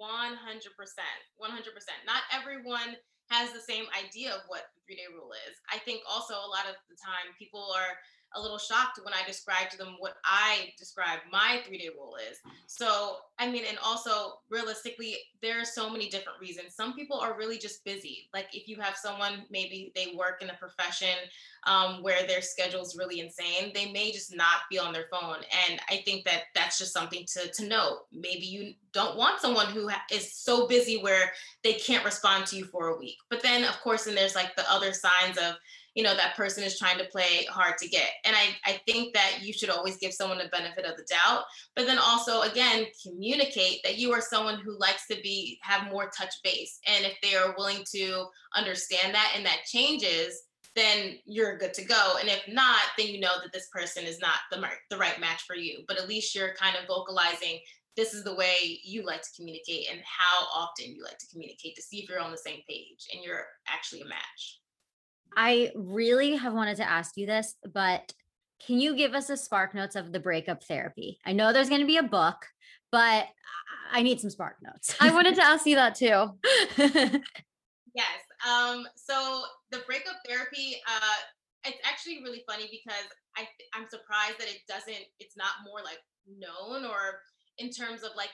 [0.00, 0.36] 100%.
[2.06, 2.96] Not everyone
[3.30, 5.56] has the same idea of what the three day rule is.
[5.70, 7.96] I think also a lot of the time people are
[8.36, 12.16] a little shocked when I describe to them what I describe my three day rule
[12.30, 12.38] is.
[12.66, 16.74] So, I mean, and also realistically, there are so many different reasons.
[16.74, 18.28] Some people are really just busy.
[18.32, 21.16] Like if you have someone, maybe they work in a profession
[21.66, 25.38] um, where their schedule is really insane, they may just not be on their phone.
[25.68, 28.06] And I think that that's just something to, to note.
[28.12, 32.64] Maybe you don't want someone who is so busy where they can't respond to you
[32.64, 33.16] for a week.
[33.28, 35.56] But then, of course, and there's like the other signs of,
[35.94, 38.10] you know that person is trying to play hard to get.
[38.24, 41.44] And i i think that you should always give someone the benefit of the doubt
[41.76, 46.10] but then also again communicate that you are someone who likes to be have more
[46.16, 46.78] touch base.
[46.86, 50.42] And if they are willing to understand that and that changes
[50.76, 52.16] then you're good to go.
[52.20, 55.42] And if not then you know that this person is not the the right match
[55.46, 55.80] for you.
[55.88, 57.60] But at least you're kind of vocalizing
[57.96, 61.74] this is the way you like to communicate and how often you like to communicate
[61.76, 64.59] to see if you're on the same page and you're actually a match
[65.36, 68.12] I really have wanted to ask you this, but
[68.66, 71.18] can you give us a spark notes of the breakup therapy?
[71.24, 72.46] I know there's going to be a book,
[72.92, 73.26] but
[73.92, 74.94] I need some spark notes.
[75.00, 76.30] I wanted to ask you that too.
[77.94, 78.20] yes.
[78.46, 81.18] Um, so the breakup therapy, uh,
[81.64, 86.00] it's actually really funny because I I'm surprised that it doesn't, it's not more like
[86.26, 87.20] known or
[87.58, 88.32] in terms of like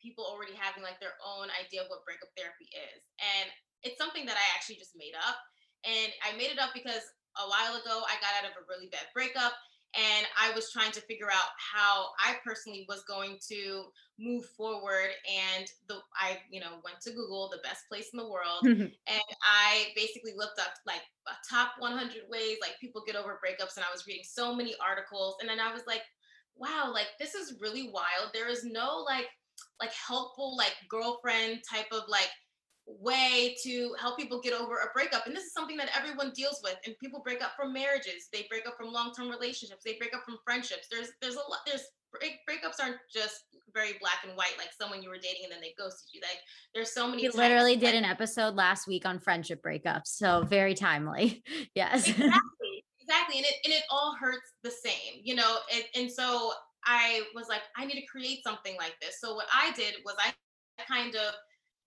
[0.00, 3.00] people already having like their own idea of what breakup therapy is.
[3.20, 3.50] And
[3.82, 5.38] it's something that I actually just made up.
[5.84, 7.02] And I made it up because
[7.36, 9.52] a while ago I got out of a really bad breakup
[9.94, 13.84] and I was trying to figure out how I personally was going to
[14.18, 15.10] move forward.
[15.28, 18.82] And the I, you know, went to Google, the best place in the world, mm-hmm.
[18.82, 23.76] and I basically looked up like a top 100 ways like people get over breakups,
[23.76, 26.02] and I was reading so many articles, and then I was like,
[26.56, 28.32] wow, like this is really wild.
[28.32, 29.26] There is no like
[29.80, 32.30] like helpful like girlfriend type of like
[32.86, 35.26] way to help people get over a breakup.
[35.26, 38.46] And this is something that everyone deals with and people break up from marriages they
[38.48, 40.88] break up from long-term relationships they break up from friendships.
[40.90, 45.02] There's there's a lot there's break, breakups aren't just very black and white like someone
[45.02, 46.20] you were dating and then they ghosted you.
[46.22, 46.40] Like
[46.74, 50.74] there's so many we literally did an episode last week on friendship breakups so very
[50.74, 51.42] timely.
[51.74, 52.08] Yes.
[52.08, 56.52] Exactly exactly and it and it all hurts the same you know and, and so
[56.84, 59.20] i was like i need to create something like this.
[59.20, 60.32] So what i did was i
[60.88, 61.34] kind of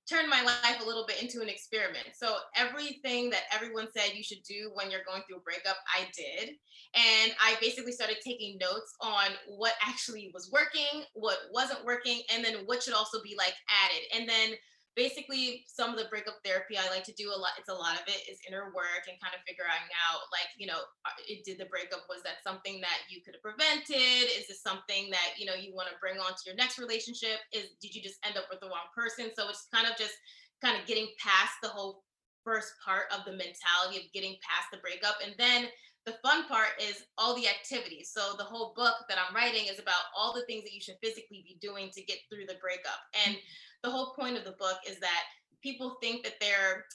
[0.10, 2.08] turned my life a little bit into an experiment.
[2.14, 6.08] So everything that everyone said you should do when you're going through a breakup, I
[6.16, 6.50] did.
[6.94, 12.46] And I basically started taking notes on what actually was working, what wasn't working, and
[12.46, 14.20] then what should also be like added.
[14.20, 14.58] And then
[14.96, 17.60] basically some of the breakup therapy I like to do a lot.
[17.60, 20.68] It's a lot of it is inner work and kind of figuring out like, you
[20.68, 24.32] know, uh, it did the breakup, was that something that you could have prevented?
[24.32, 27.44] Is this something that, you know, you want to bring on to your next relationship?
[27.52, 29.36] Is did you just end up with the wrong person?
[29.36, 30.16] So it's kind of just
[30.64, 32.08] kind of getting past the whole
[32.48, 35.20] first part of the mentality of getting past the breakup.
[35.20, 35.68] And then
[36.06, 38.12] the fun part is all the activities.
[38.14, 41.02] So the whole book that I'm writing is about all the things that you should
[41.02, 43.02] physically be doing to get through the breakup.
[43.26, 43.36] And
[43.84, 45.24] the whole point of the book is that
[45.64, 46.86] people think that they're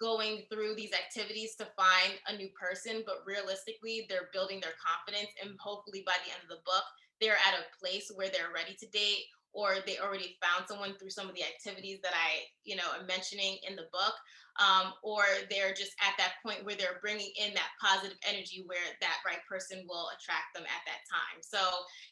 [0.00, 5.30] going through these activities to find a new person, but realistically, they're building their confidence.
[5.42, 6.84] And hopefully, by the end of the book,
[7.20, 11.10] they're at a place where they're ready to date or they already found someone through
[11.10, 14.14] some of the activities that I, you know, am mentioning in the book
[14.62, 18.86] um, or they're just at that point where they're bringing in that positive energy where
[19.00, 21.42] that right person will attract them at that time.
[21.42, 21.58] So,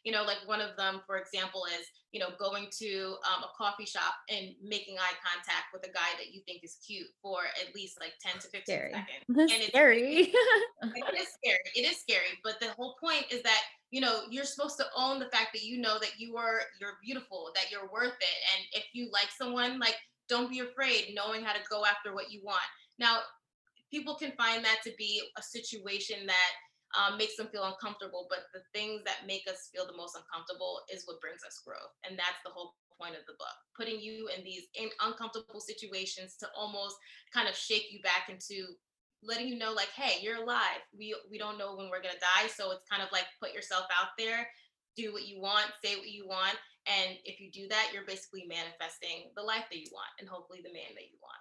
[0.03, 3.51] you know, like one of them, for example, is, you know, going to um, a
[3.57, 7.39] coffee shop and making eye contact with a guy that you think is cute for
[7.61, 8.93] at least like 10 to 15 scary.
[8.93, 9.23] seconds.
[9.29, 10.35] That's and it's scary.
[10.83, 11.69] it is scary.
[11.77, 12.35] It is scary.
[12.43, 15.63] But the whole point is that you know you're supposed to own the fact that
[15.63, 19.29] you know that you are you're beautiful that you're worth it and if you like
[19.37, 19.97] someone like
[20.29, 22.65] don't be afraid knowing how to go after what you want.
[22.99, 23.21] Now
[23.91, 26.53] people can find that to be a situation that
[26.93, 30.81] um, makes them feel uncomfortable but the things that make us feel the most uncomfortable
[30.93, 34.29] is what brings us growth and that's the whole point of the book putting you
[34.37, 36.97] in these in uncomfortable situations to almost
[37.33, 38.77] kind of shake you back into
[39.23, 40.85] letting you know like hey you're alive.
[40.97, 43.55] We we don't know when we're going to die so it's kind of like put
[43.55, 44.47] yourself out there
[44.97, 48.47] do what you want say what you want and if you do that, you're basically
[48.49, 51.39] manifesting the life that you want and hopefully the man that you want.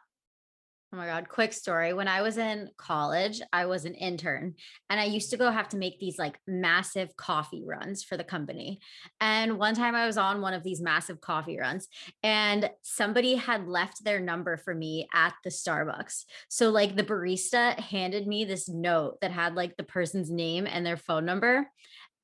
[0.93, 1.29] Oh my God.
[1.29, 1.93] Quick story.
[1.93, 4.55] When I was in college, I was an intern
[4.89, 8.25] and I used to go have to make these like massive coffee runs for the
[8.25, 8.81] company.
[9.21, 11.87] And one time I was on one of these massive coffee runs
[12.23, 16.25] and somebody had left their number for me at the Starbucks.
[16.49, 20.85] So, like, the barista handed me this note that had like the person's name and
[20.85, 21.69] their phone number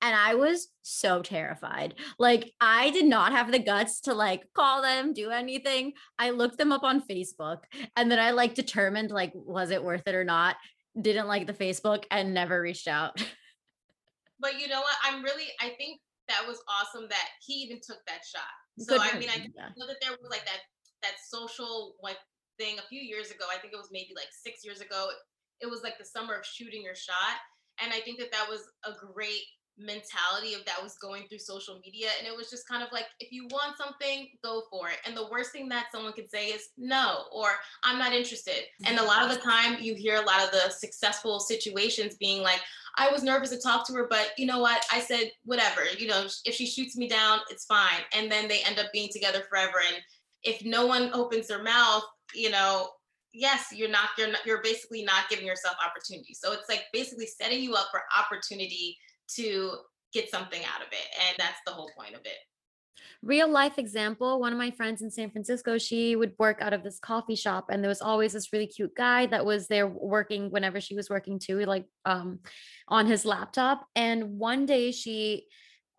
[0.02, 1.96] and I was so terrified.
[2.20, 5.94] Like I did not have the guts to like call them, do anything.
[6.20, 7.60] I looked them up on Facebook
[7.96, 10.56] and then I like determined like was it worth it or not.
[11.00, 13.24] Didn't like the Facebook and never reached out.
[14.40, 14.96] But you know what?
[15.04, 18.44] I'm really I think that was awesome that he even took that shot.
[18.78, 19.70] So Good I mean I yeah.
[19.76, 20.62] know that there was like that
[21.02, 22.18] that social like
[22.60, 23.46] thing a few years ago.
[23.52, 25.10] I think it was maybe like 6 years ago.
[25.60, 27.42] It was like the summer of shooting your shot
[27.82, 29.42] and I think that that was a great
[29.78, 33.06] mentality of that was going through social media and it was just kind of like
[33.20, 34.98] if you want something go for it.
[35.06, 37.50] And the worst thing that someone could say is no or
[37.84, 38.66] i'm not interested.
[38.86, 42.42] And a lot of the time you hear a lot of the successful situations being
[42.42, 42.62] like
[42.98, 44.84] i was nervous to talk to her but you know what?
[44.92, 48.02] I said whatever you know if she shoots me down it's fine.
[48.16, 49.98] And then they end up being together forever and
[50.44, 52.90] if no one opens their mouth you know
[53.34, 56.34] yes you're not you're not you're basically not giving yourself opportunity.
[56.34, 58.98] So it's like basically setting you up for opportunity
[59.36, 59.72] to
[60.14, 61.08] get something out of it.
[61.28, 62.38] And that's the whole point of it.
[63.24, 66.84] Real life example one of my friends in San Francisco, she would work out of
[66.84, 70.52] this coffee shop, and there was always this really cute guy that was there working
[70.52, 72.40] whenever she was working too, like um,
[72.88, 73.86] on his laptop.
[73.96, 75.48] And one day she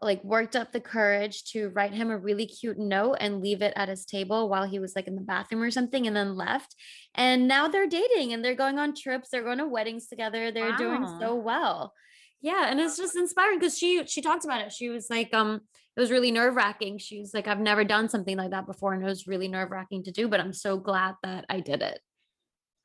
[0.00, 3.72] like worked up the courage to write him a really cute note and leave it
[3.74, 6.76] at his table while he was like in the bathroom or something and then left
[7.16, 10.70] and now they're dating and they're going on trips they're going to weddings together they're
[10.70, 10.76] wow.
[10.76, 11.92] doing so well
[12.40, 14.72] yeah and it's just inspiring because she she talked about it.
[14.72, 15.60] She was like um
[15.98, 18.94] it was really nerve wracking she was like i've never done something like that before
[18.94, 21.82] and it was really nerve wracking to do but i'm so glad that i did
[21.82, 21.98] it.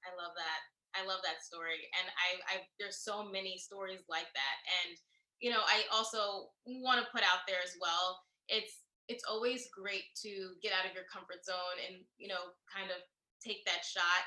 [0.01, 0.61] I love that.
[0.99, 4.97] I love that story and i i there's so many stories like that and
[5.39, 8.17] you know i also want to put out there as well
[8.49, 12.89] it's it's always great to get out of your comfort zone and you know kind
[12.89, 12.97] of
[13.45, 14.25] take that shot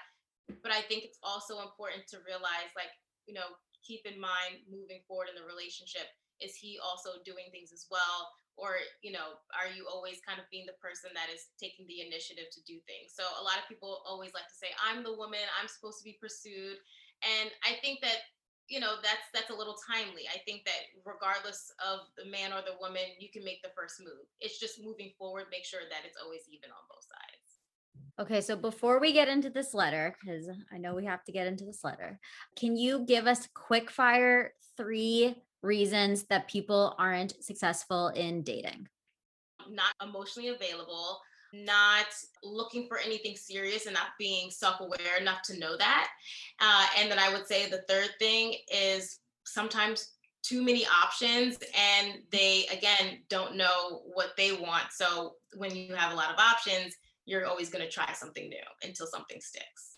[0.63, 2.93] but i think it's also important to realize like
[3.27, 3.51] you know
[3.87, 6.11] keep in mind moving forward in the relationship
[6.41, 8.35] is he also doing things as well?
[8.57, 12.01] Or you know are you always kind of being the person that is taking the
[12.01, 13.13] initiative to do things?
[13.13, 16.09] So a lot of people always like to say i'm the woman i'm supposed to
[16.09, 16.81] be pursued.
[17.21, 18.25] And i think that
[18.67, 20.25] you know that's that's a little timely.
[20.33, 24.01] I think that regardless of the man or the woman you can make the first
[24.01, 24.25] move.
[24.41, 27.46] It's just moving forward make sure that it's always even on both sides
[28.19, 31.47] Okay, so before we get into this letter, because I know we have to get
[31.47, 32.19] into this letter,
[32.59, 38.89] can you give us quick fire three reasons that people aren't successful in dating?
[39.69, 41.21] Not emotionally available,
[41.53, 42.07] not
[42.43, 46.09] looking for anything serious and not being self-aware enough to know that.
[46.59, 50.13] Uh, and then I would say the third thing is sometimes
[50.43, 54.85] too many options and they again don't know what they want.
[54.93, 56.95] So when you have a lot of options,
[57.27, 58.57] you're always going to try something new
[58.89, 59.97] until something sticks.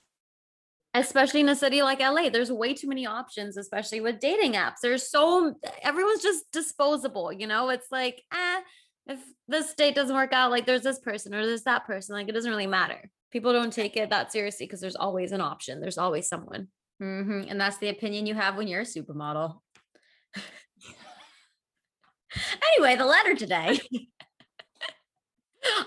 [0.94, 4.76] Especially in a city like LA, there's way too many options, especially with dating apps.
[4.82, 7.68] There's so everyone's just disposable, you know?
[7.68, 8.60] It's like, eh,
[9.06, 12.28] if this date doesn't work out, like there's this person or there's that person, like
[12.28, 13.10] it doesn't really matter.
[13.30, 15.80] People don't take it that seriously because there's always an option.
[15.80, 16.68] There's always someone.
[17.02, 17.50] Mm-hmm.
[17.50, 19.60] And that's the opinion you have when you're a supermodel.
[22.74, 23.78] anyway, the letter today.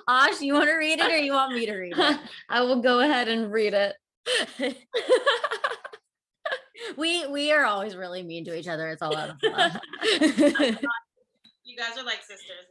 [0.07, 2.19] Ash, you want to read it or you want me to read it?
[2.49, 3.95] I will go ahead and read it.
[6.97, 8.89] we we are always really mean to each other.
[8.89, 9.79] It's all out of love.
[11.63, 12.67] you guys are like sisters.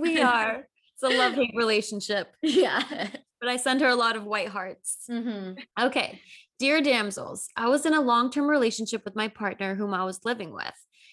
[0.00, 0.66] we are.
[0.94, 2.34] It's a love hate relationship.
[2.42, 3.08] Yeah.
[3.40, 4.98] But I send her a lot of white hearts.
[5.10, 5.84] Mm-hmm.
[5.86, 6.20] Okay.
[6.60, 10.24] Dear damsels, I was in a long term relationship with my partner whom I was
[10.24, 10.72] living with.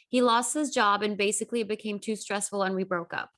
[0.09, 3.31] He lost his job and basically it became too stressful and we broke up.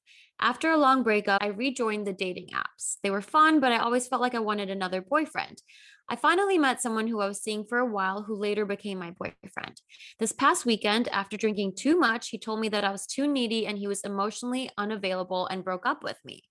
[0.44, 2.98] After a long breakup, I rejoined the dating apps.
[3.04, 5.62] They were fun, but I always felt like I wanted another boyfriend.
[6.10, 9.12] I finally met someone who I was seeing for a while who later became my
[9.12, 9.82] boyfriend.
[10.20, 13.68] This past weekend, after drinking too much, he told me that I was too needy
[13.68, 16.44] and he was emotionally unavailable and broke up with me.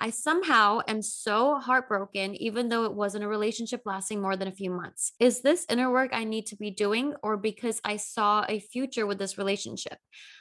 [0.00, 4.52] I somehow am so heartbroken, even though it wasn't a relationship lasting more than a
[4.52, 5.12] few months.
[5.18, 9.06] Is this inner work I need to be doing, or because I saw a future
[9.06, 9.98] with this relationship?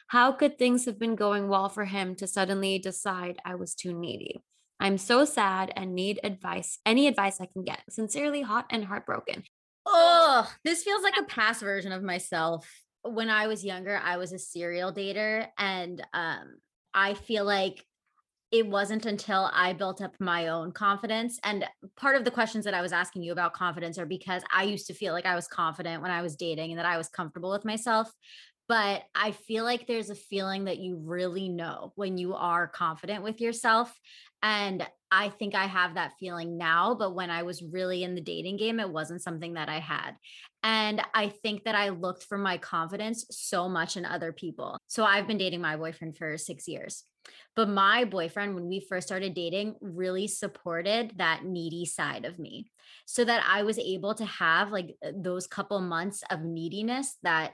[0.10, 3.94] How could things have been going well for him to suddenly decide I was too
[3.94, 4.44] needy?
[4.80, 7.82] I'm so sad and need advice, any advice I can get.
[7.90, 9.44] Sincerely, hot and heartbroken.
[9.88, 12.70] Oh, this feels like a past version of myself.
[13.02, 16.58] When I was younger, I was a serial dater, and um,
[16.94, 17.84] I feel like
[18.52, 21.40] it wasn't until I built up my own confidence.
[21.44, 21.66] And
[21.98, 24.88] part of the questions that I was asking you about confidence are because I used
[24.88, 27.52] to feel like I was confident when I was dating and that I was comfortable
[27.52, 28.12] with myself.
[28.70, 33.24] But I feel like there's a feeling that you really know when you are confident
[33.24, 33.98] with yourself.
[34.44, 36.94] And I think I have that feeling now.
[36.94, 40.12] But when I was really in the dating game, it wasn't something that I had.
[40.64, 44.78] And I think that I looked for my confidence so much in other people.
[44.88, 47.06] So I've been dating my boyfriend for six years.
[47.56, 52.72] But my boyfriend, when we first started dating, really supported that needy side of me
[53.06, 57.54] so that I was able to have like uh, those couple months of neediness that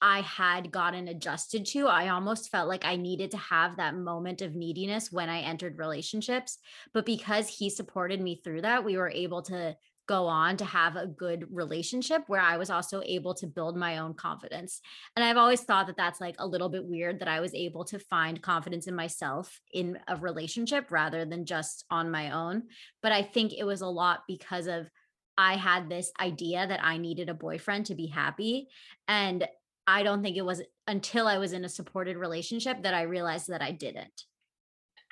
[0.00, 1.86] I had gotten adjusted to.
[1.86, 5.78] I almost felt like I needed to have that moment of neediness when I entered
[5.78, 6.58] relationships.
[6.92, 9.76] But because he supported me through that, we were able to
[10.06, 13.98] go on to have a good relationship where I was also able to build my
[13.98, 14.80] own confidence.
[15.16, 17.84] And I've always thought that that's like a little bit weird that I was able
[17.86, 22.64] to find confidence in myself in a relationship rather than just on my own.
[23.02, 24.88] But I think it was a lot because of
[25.36, 28.68] I had this idea that I needed a boyfriend to be happy.
[29.08, 29.46] And
[29.86, 33.48] I don't think it was until I was in a supported relationship that I realized
[33.48, 34.24] that I didn't.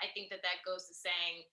[0.00, 1.44] I think that that goes to saying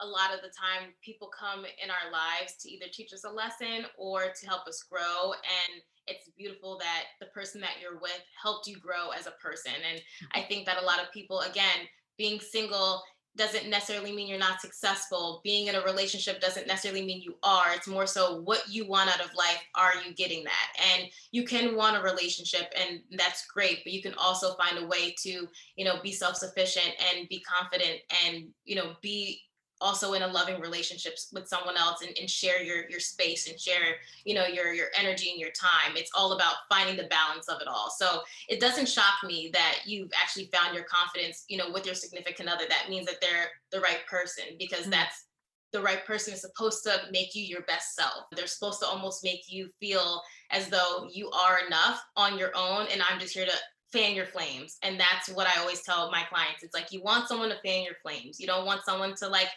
[0.00, 3.30] a lot of the time people come in our lives to either teach us a
[3.30, 8.22] lesson or to help us grow and it's beautiful that the person that you're with
[8.40, 10.00] helped you grow as a person and
[10.32, 11.86] i think that a lot of people again
[12.18, 13.02] being single
[13.36, 15.40] doesn't necessarily mean you're not successful.
[15.42, 17.72] Being in a relationship doesn't necessarily mean you are.
[17.74, 20.68] It's more so what you want out of life are you getting that?
[20.94, 24.86] And you can want a relationship and that's great but you can also find a
[24.86, 29.40] way to you know be self-sufficient and be confident and you know be
[29.80, 33.58] also in a loving relationships with someone else and, and share your your space and
[33.58, 37.48] share you know your your energy and your time it's all about finding the balance
[37.48, 41.58] of it all so it doesn't shock me that you've actually found your confidence you
[41.58, 44.90] know with your significant other that means that they're the right person because mm-hmm.
[44.90, 45.26] that's
[45.74, 48.26] the right person is supposed to make you your best self.
[48.30, 50.22] They're supposed to almost make you feel
[50.52, 52.86] as though you are enough on your own.
[52.92, 53.52] And I'm just here to
[53.94, 54.76] fan your flames.
[54.82, 56.62] And that's what I always tell my clients.
[56.62, 58.40] It's like you want someone to fan your flames.
[58.40, 59.48] You don't want someone to like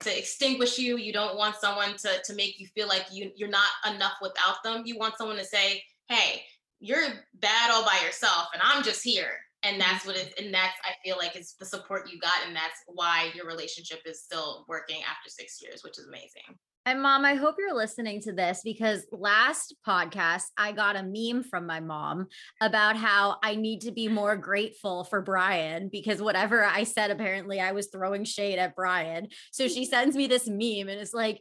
[0.00, 0.98] to extinguish you.
[0.98, 4.62] You don't want someone to to make you feel like you you're not enough without
[4.64, 4.82] them.
[4.84, 6.42] You want someone to say, "Hey,
[6.80, 7.08] you're
[7.40, 9.30] bad all by yourself and I'm just here.
[9.62, 12.54] And that's what it and that's I feel like is the support you got and
[12.54, 16.58] that's why your relationship is still working after 6 years, which is amazing.
[16.86, 21.42] And mom, I hope you're listening to this because last podcast I got a meme
[21.42, 22.26] from my mom
[22.60, 27.58] about how I need to be more grateful for Brian because whatever I said, apparently
[27.58, 29.28] I was throwing shade at Brian.
[29.50, 31.40] So she sends me this meme and it's like,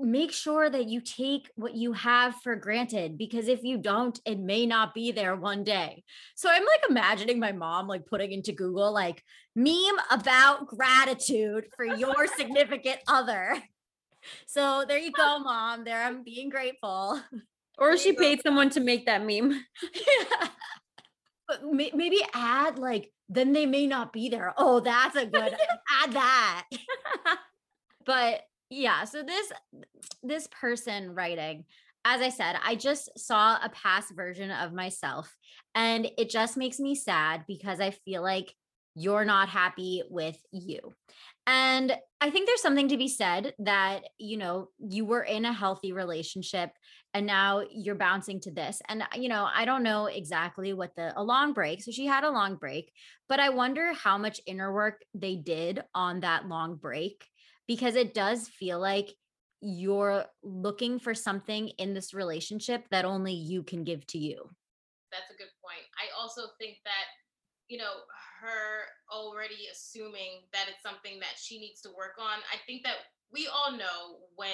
[0.00, 4.40] make sure that you take what you have for granted because if you don't, it
[4.40, 6.02] may not be there one day.
[6.34, 9.22] So I'm like imagining my mom like putting into Google like
[9.54, 9.76] meme
[10.10, 13.62] about gratitude for your significant other.
[14.46, 15.84] So there you go, mom.
[15.84, 17.20] There I'm being grateful.
[17.78, 19.50] Or she paid someone to make that meme.
[19.94, 20.48] yeah.
[21.48, 24.54] But maybe add like, then they may not be there.
[24.56, 25.56] Oh, that's a good
[26.02, 26.68] add that.
[28.06, 29.52] but yeah, so this
[30.22, 31.64] this person writing,
[32.04, 35.36] as I said, I just saw a past version of myself
[35.74, 38.54] and it just makes me sad because I feel like
[38.94, 40.94] you're not happy with you.
[41.46, 45.52] And I think there's something to be said that, you know, you were in a
[45.52, 46.70] healthy relationship
[47.14, 48.80] and now you're bouncing to this.
[48.88, 51.82] And, uh, you know, I don't know exactly what the, a long break.
[51.82, 52.92] So she had a long break,
[53.28, 57.26] but I wonder how much inner work they did on that long break
[57.66, 59.12] because it does feel like
[59.60, 64.48] you're looking for something in this relationship that only you can give to you.
[65.10, 65.86] That's a good point.
[65.98, 67.06] I also think that,
[67.72, 68.04] you know,
[68.42, 72.38] her already assuming that it's something that she needs to work on.
[72.52, 72.96] I think that
[73.32, 74.50] we all know when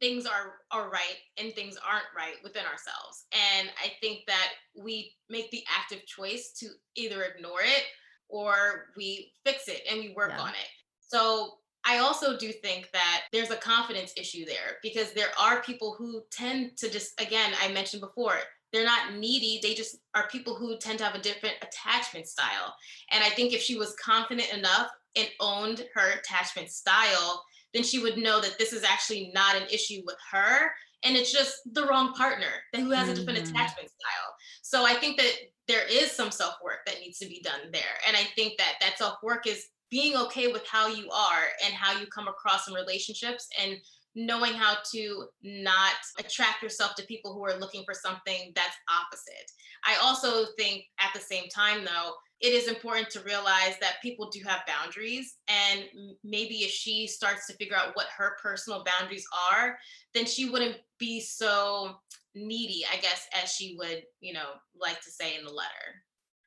[0.00, 3.26] things are are right and things aren't right within ourselves.
[3.30, 7.84] And I think that we make the active choice to either ignore it
[8.28, 10.42] or we fix it and we work yeah.
[10.42, 10.68] on it.
[10.98, 15.94] So I also do think that there's a confidence issue there because there are people
[15.96, 18.38] who tend to just, again, I mentioned before,
[18.74, 19.60] they're not needy.
[19.62, 22.74] They just are people who tend to have a different attachment style.
[23.10, 27.98] And I think if she was confident enough and owned her attachment style, then she
[28.00, 30.70] would know that this is actually not an issue with her.
[31.04, 33.54] And it's just the wrong partner who has a different mm-hmm.
[33.54, 34.34] attachment style.
[34.62, 35.32] So I think that
[35.68, 37.82] there is some self work that needs to be done there.
[38.08, 41.74] And I think that that self work is being okay with how you are and
[41.74, 43.76] how you come across in relationships and
[44.14, 49.50] knowing how to not attract yourself to people who are looking for something that's opposite.
[49.84, 54.28] I also think at the same time, though, it is important to realize that people
[54.30, 55.36] do have boundaries.
[55.48, 55.84] And
[56.22, 59.78] maybe if she starts to figure out what her personal boundaries are,
[60.14, 61.96] then she wouldn't be so
[62.34, 66.02] needy, I guess, as she would, you know, like to say in the letter.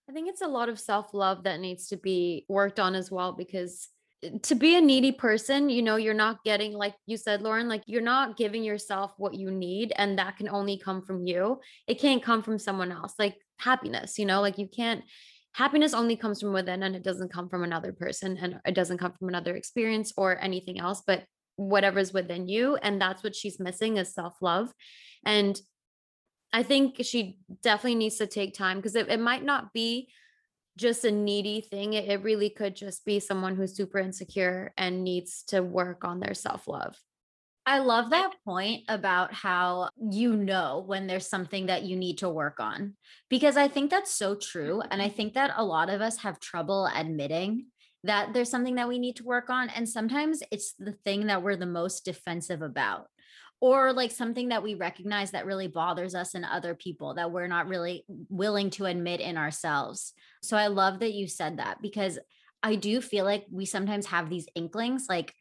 [0.09, 3.11] I think it's a lot of self love that needs to be worked on as
[3.11, 3.89] well because
[4.43, 7.83] to be a needy person, you know, you're not getting, like you said, Lauren, like
[7.85, 9.93] you're not giving yourself what you need.
[9.95, 11.59] And that can only come from you.
[11.87, 13.13] It can't come from someone else.
[13.19, 15.03] Like happiness, you know, like you can't,
[15.53, 18.97] happiness only comes from within and it doesn't come from another person and it doesn't
[18.97, 21.23] come from another experience or anything else, but
[21.55, 22.75] whatever's within you.
[22.77, 24.71] And that's what she's missing is self love.
[25.25, 25.59] And
[26.53, 30.09] I think she definitely needs to take time because it, it might not be
[30.77, 31.93] just a needy thing.
[31.93, 36.19] It, it really could just be someone who's super insecure and needs to work on
[36.19, 36.95] their self love.
[37.65, 42.29] I love that point about how you know when there's something that you need to
[42.29, 42.95] work on
[43.29, 44.81] because I think that's so true.
[44.89, 45.17] And I mm-hmm.
[45.17, 47.65] think that a lot of us have trouble admitting
[48.05, 49.67] that there's something that we need to work on.
[49.69, 53.07] And sometimes it's the thing that we're the most defensive about
[53.59, 57.47] or like something that we recognize that really bothers us in other people that we're
[57.47, 60.13] not really willing to admit in ourselves.
[60.41, 62.19] So I love that you said that because
[62.61, 65.33] I do feel like we sometimes have these inklings like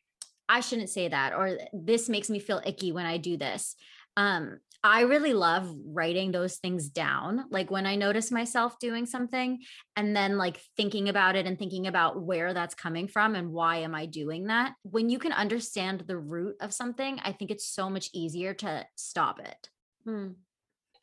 [0.49, 3.77] I shouldn't say that or this makes me feel icky when I do this.
[4.17, 7.45] Um I really love writing those things down.
[7.51, 9.61] Like when I notice myself doing something
[9.97, 13.79] and then like thinking about it and thinking about where that's coming from and why
[13.79, 14.75] am I doing that.
[14.83, 18.87] When you can understand the root of something, I think it's so much easier to
[18.97, 19.71] stop it.
[20.05, 20.29] Hmm.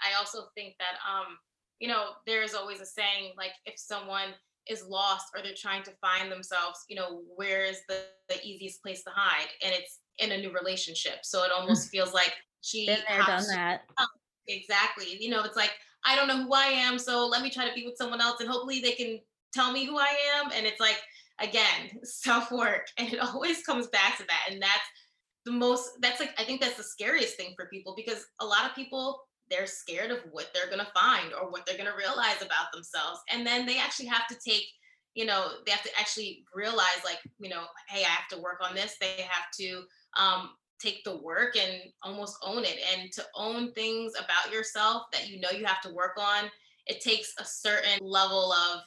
[0.01, 1.37] I also think that um
[1.79, 4.29] you know, there's always a saying like if someone
[4.69, 8.81] is lost or they're trying to find themselves, you know, where is the, the easiest
[8.81, 9.49] place to hide?
[9.63, 11.19] And it's in a new relationship.
[11.23, 11.61] So it hmm.
[11.61, 13.81] almost feels like she been there, done that.
[14.47, 15.17] Exactly.
[15.19, 15.71] You know, it's like
[16.05, 18.39] I don't know who I am, so let me try to be with someone else,
[18.41, 19.19] and hopefully they can
[19.53, 20.51] tell me who I am.
[20.51, 21.01] And it's like
[21.39, 24.51] again, self work, and it always comes back to that.
[24.51, 24.87] And that's
[25.45, 25.91] the most.
[26.01, 29.21] That's like I think that's the scariest thing for people because a lot of people
[29.49, 33.45] they're scared of what they're gonna find or what they're gonna realize about themselves, and
[33.45, 34.65] then they actually have to take
[35.15, 38.57] you know they have to actually realize like you know hey i have to work
[38.61, 39.83] on this they have to
[40.17, 42.79] um, take the work and almost own it.
[42.93, 46.49] And to own things about yourself that you know you have to work on
[46.85, 48.81] it takes a certain level of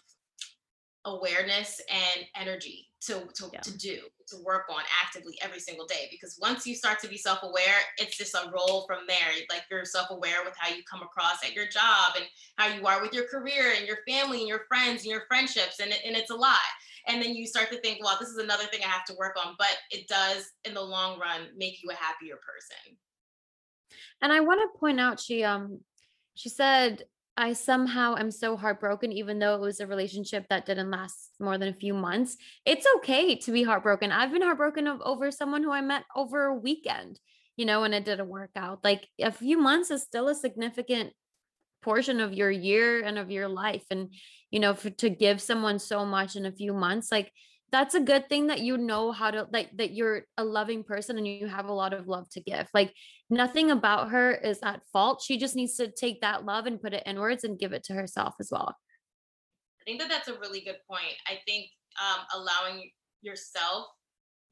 [1.06, 3.60] awareness and energy to to, yeah.
[3.60, 6.08] to do to work on actively every single day.
[6.10, 9.28] Because once you start to be self-aware it's just a roll from there.
[9.48, 12.24] Like you're self-aware with how you come across at your job and
[12.56, 15.78] how you are with your career and your family and your friends and your friendships.
[15.80, 16.58] And, and it's a lot
[17.06, 19.36] and then you start to think well this is another thing i have to work
[19.44, 22.96] on but it does in the long run make you a happier person
[24.22, 25.80] and i want to point out she um
[26.34, 27.02] she said
[27.38, 31.58] I somehow am so heartbroken, even though it was a relationship that didn't last more
[31.58, 32.36] than a few months.
[32.64, 34.10] It's okay to be heartbroken.
[34.10, 37.20] I've been heartbroken of, over someone who I met over a weekend,
[37.56, 38.82] you know, and it didn't work out.
[38.82, 41.12] Like a few months is still a significant
[41.82, 43.84] portion of your year and of your life.
[43.90, 44.14] And,
[44.50, 47.32] you know, for, to give someone so much in a few months, like
[47.72, 51.18] that's a good thing that you know how to like that you're a loving person
[51.18, 52.68] and you have a lot of love to give.
[52.72, 52.92] Like
[53.28, 55.22] nothing about her is at fault.
[55.24, 57.94] She just needs to take that love and put it inwards and give it to
[57.94, 58.76] herself as well.
[59.80, 61.14] I think that that's a really good point.
[61.26, 61.66] I think
[62.00, 62.90] um, allowing
[63.22, 63.86] yourself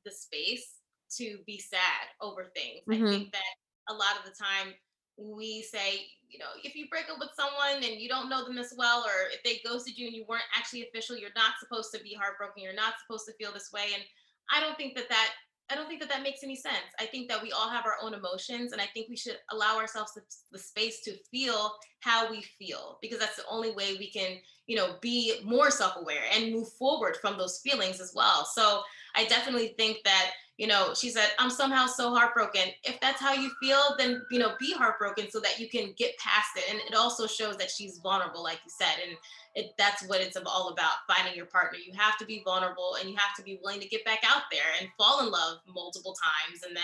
[0.04, 0.80] the space
[1.18, 2.80] to be sad over things.
[2.88, 3.06] Mm-hmm.
[3.06, 3.42] i think that
[3.88, 4.74] a lot of the time
[5.16, 8.58] we say, you know, if you break up with someone and you don't know them
[8.58, 11.92] as well, or if they ghosted you and you weren't actually official, you're not supposed
[11.94, 12.62] to be heartbroken.
[12.62, 13.86] You're not supposed to feel this way.
[13.94, 14.02] And
[14.50, 15.30] I don't think that that
[15.70, 16.92] I don't think that that makes any sense.
[17.00, 19.78] I think that we all have our own emotions, and I think we should allow
[19.78, 20.20] ourselves the,
[20.52, 24.36] the, space to feel how we feel because that's the only way we can,
[24.66, 28.44] you know, be more self-aware and move forward from those feelings as well.
[28.44, 28.82] So
[29.14, 32.62] I definitely think that you know, she said, I'm somehow so heartbroken.
[32.84, 36.16] If that's how you feel, then, you know, be heartbroken so that you can get
[36.18, 36.64] past it.
[36.70, 39.02] And it also shows that she's vulnerable, like you said.
[39.04, 39.16] And
[39.56, 41.78] it, that's what it's all about finding your partner.
[41.84, 44.42] You have to be vulnerable and you have to be willing to get back out
[44.52, 46.62] there and fall in love multiple times.
[46.62, 46.82] And then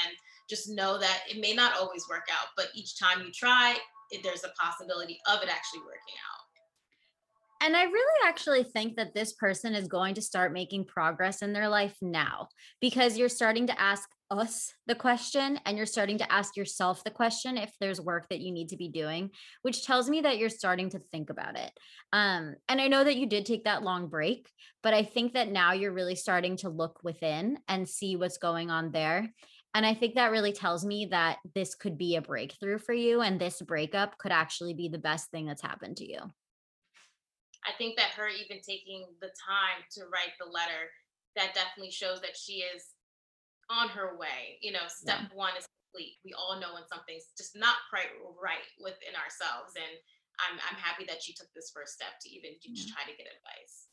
[0.48, 3.76] just know that it may not always work out, but each time you try,
[4.10, 6.39] it, there's a possibility of it actually working out.
[7.62, 11.52] And I really actually think that this person is going to start making progress in
[11.52, 12.48] their life now
[12.80, 17.10] because you're starting to ask us the question and you're starting to ask yourself the
[17.10, 19.28] question if there's work that you need to be doing
[19.62, 21.72] which tells me that you're starting to think about it.
[22.12, 24.48] Um and i know that you did take that long break
[24.82, 28.70] but i think that now you're really starting to look within and see what's going
[28.70, 29.28] on there.
[29.74, 33.20] And i think that really tells me that this could be a breakthrough for you
[33.20, 36.20] and this breakup could actually be the best thing that's happened to you
[37.66, 40.88] I think that her even taking the time to write the letter,
[41.36, 42.96] that definitely shows that she is
[43.68, 44.58] on her way.
[44.60, 45.36] You know, step yeah.
[45.36, 46.16] one is complete.
[46.24, 49.76] We all know when something's just not quite right within ourselves.
[49.76, 49.92] And
[50.40, 52.74] I'm I'm happy that she took this first step to even yeah.
[52.74, 53.90] just try to get advice.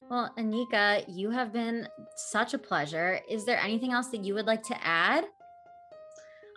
[0.00, 3.20] Well, Anika, you have been such a pleasure.
[3.28, 5.24] Is there anything else that you would like to add?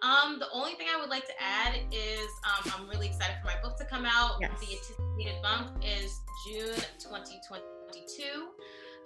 [0.01, 3.47] Um, the only thing I would like to add is um, I'm really excited for
[3.47, 4.37] my book to come out.
[4.41, 4.51] Yes.
[4.59, 8.23] The anticipated month is June 2022.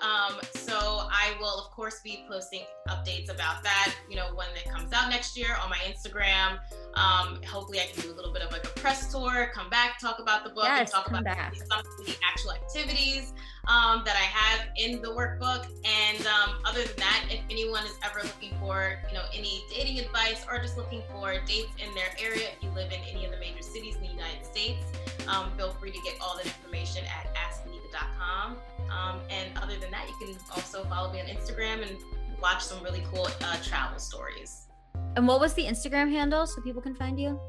[0.02, 4.70] Um, so I will, of course, be posting updates about that, you know, when it
[4.70, 6.60] comes out next year on my Instagram.
[6.96, 10.00] Um, hopefully, I can do a little bit of like a press tour, come back,
[10.00, 11.56] talk about the book, yes, and talk about back.
[11.56, 13.34] some of the actual activities
[13.68, 15.68] um, that I have in the workbook.
[15.86, 20.00] And um, other than that, if anyone is ever looking for, you know, any dating
[20.00, 23.32] advice or just looking for dates in their area, if you live in any of
[23.32, 24.84] the major cities in the United States,
[25.28, 28.58] um, feel free to get all that information at askanika.com.
[28.92, 31.98] Um, and other than that, you can also follow me on Instagram and
[32.42, 34.68] watch some really cool uh, travel stories.
[35.16, 37.40] And what was the Instagram handle so people can find you?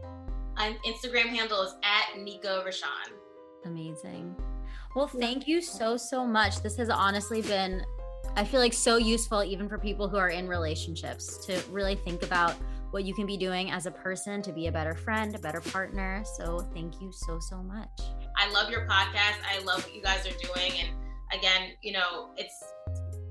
[0.56, 3.12] My Instagram handle is at Nico Rashan.
[3.64, 4.34] Amazing.
[4.94, 6.62] Well, thank you so, so much.
[6.62, 7.84] This has honestly been,
[8.36, 12.22] I feel like, so useful even for people who are in relationships to really think
[12.22, 12.54] about
[12.92, 15.60] what you can be doing as a person to be a better friend, a better
[15.60, 16.24] partner.
[16.36, 17.90] So, thank you so, so much.
[18.38, 19.36] I love your podcast.
[19.50, 20.72] I love what you guys are doing.
[20.80, 20.90] And
[21.32, 22.62] again, you know, it's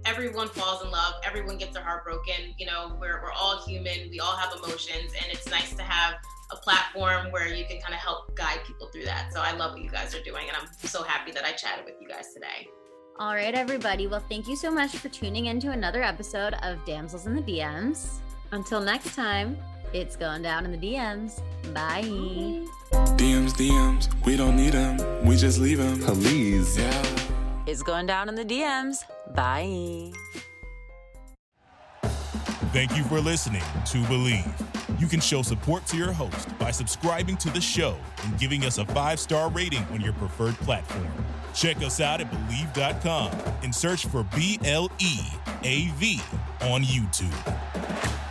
[0.05, 2.53] everyone falls in love, everyone gets their heart broken.
[2.57, 6.15] You know, we're, we're all human, we all have emotions, and it's nice to have
[6.51, 9.33] a platform where you can kind of help guide people through that.
[9.33, 11.85] So I love what you guys are doing, and I'm so happy that I chatted
[11.85, 12.67] with you guys today.
[13.17, 14.07] All right, everybody.
[14.07, 17.41] Well, thank you so much for tuning in to another episode of Damsels in the
[17.41, 18.17] DMs.
[18.51, 19.57] Until next time,
[19.93, 21.41] it's going down in the DMs.
[21.73, 22.03] Bye.
[23.15, 25.25] DMs, DMs, we don't need them.
[25.25, 25.99] We just leave them.
[26.01, 26.77] Please.
[26.77, 27.44] Yeah.
[27.67, 29.03] It's going down in the DMs.
[29.33, 30.11] Bye.
[32.71, 34.99] Thank you for listening to Bleav.
[34.99, 38.77] You can show support to your host by subscribing to the show and giving us
[38.77, 41.07] a five star rating on your preferred platform.
[41.53, 43.31] Check us out at Bleav.com
[43.63, 45.19] and search for B L E
[45.63, 46.19] A V
[46.61, 48.24] on YouTube.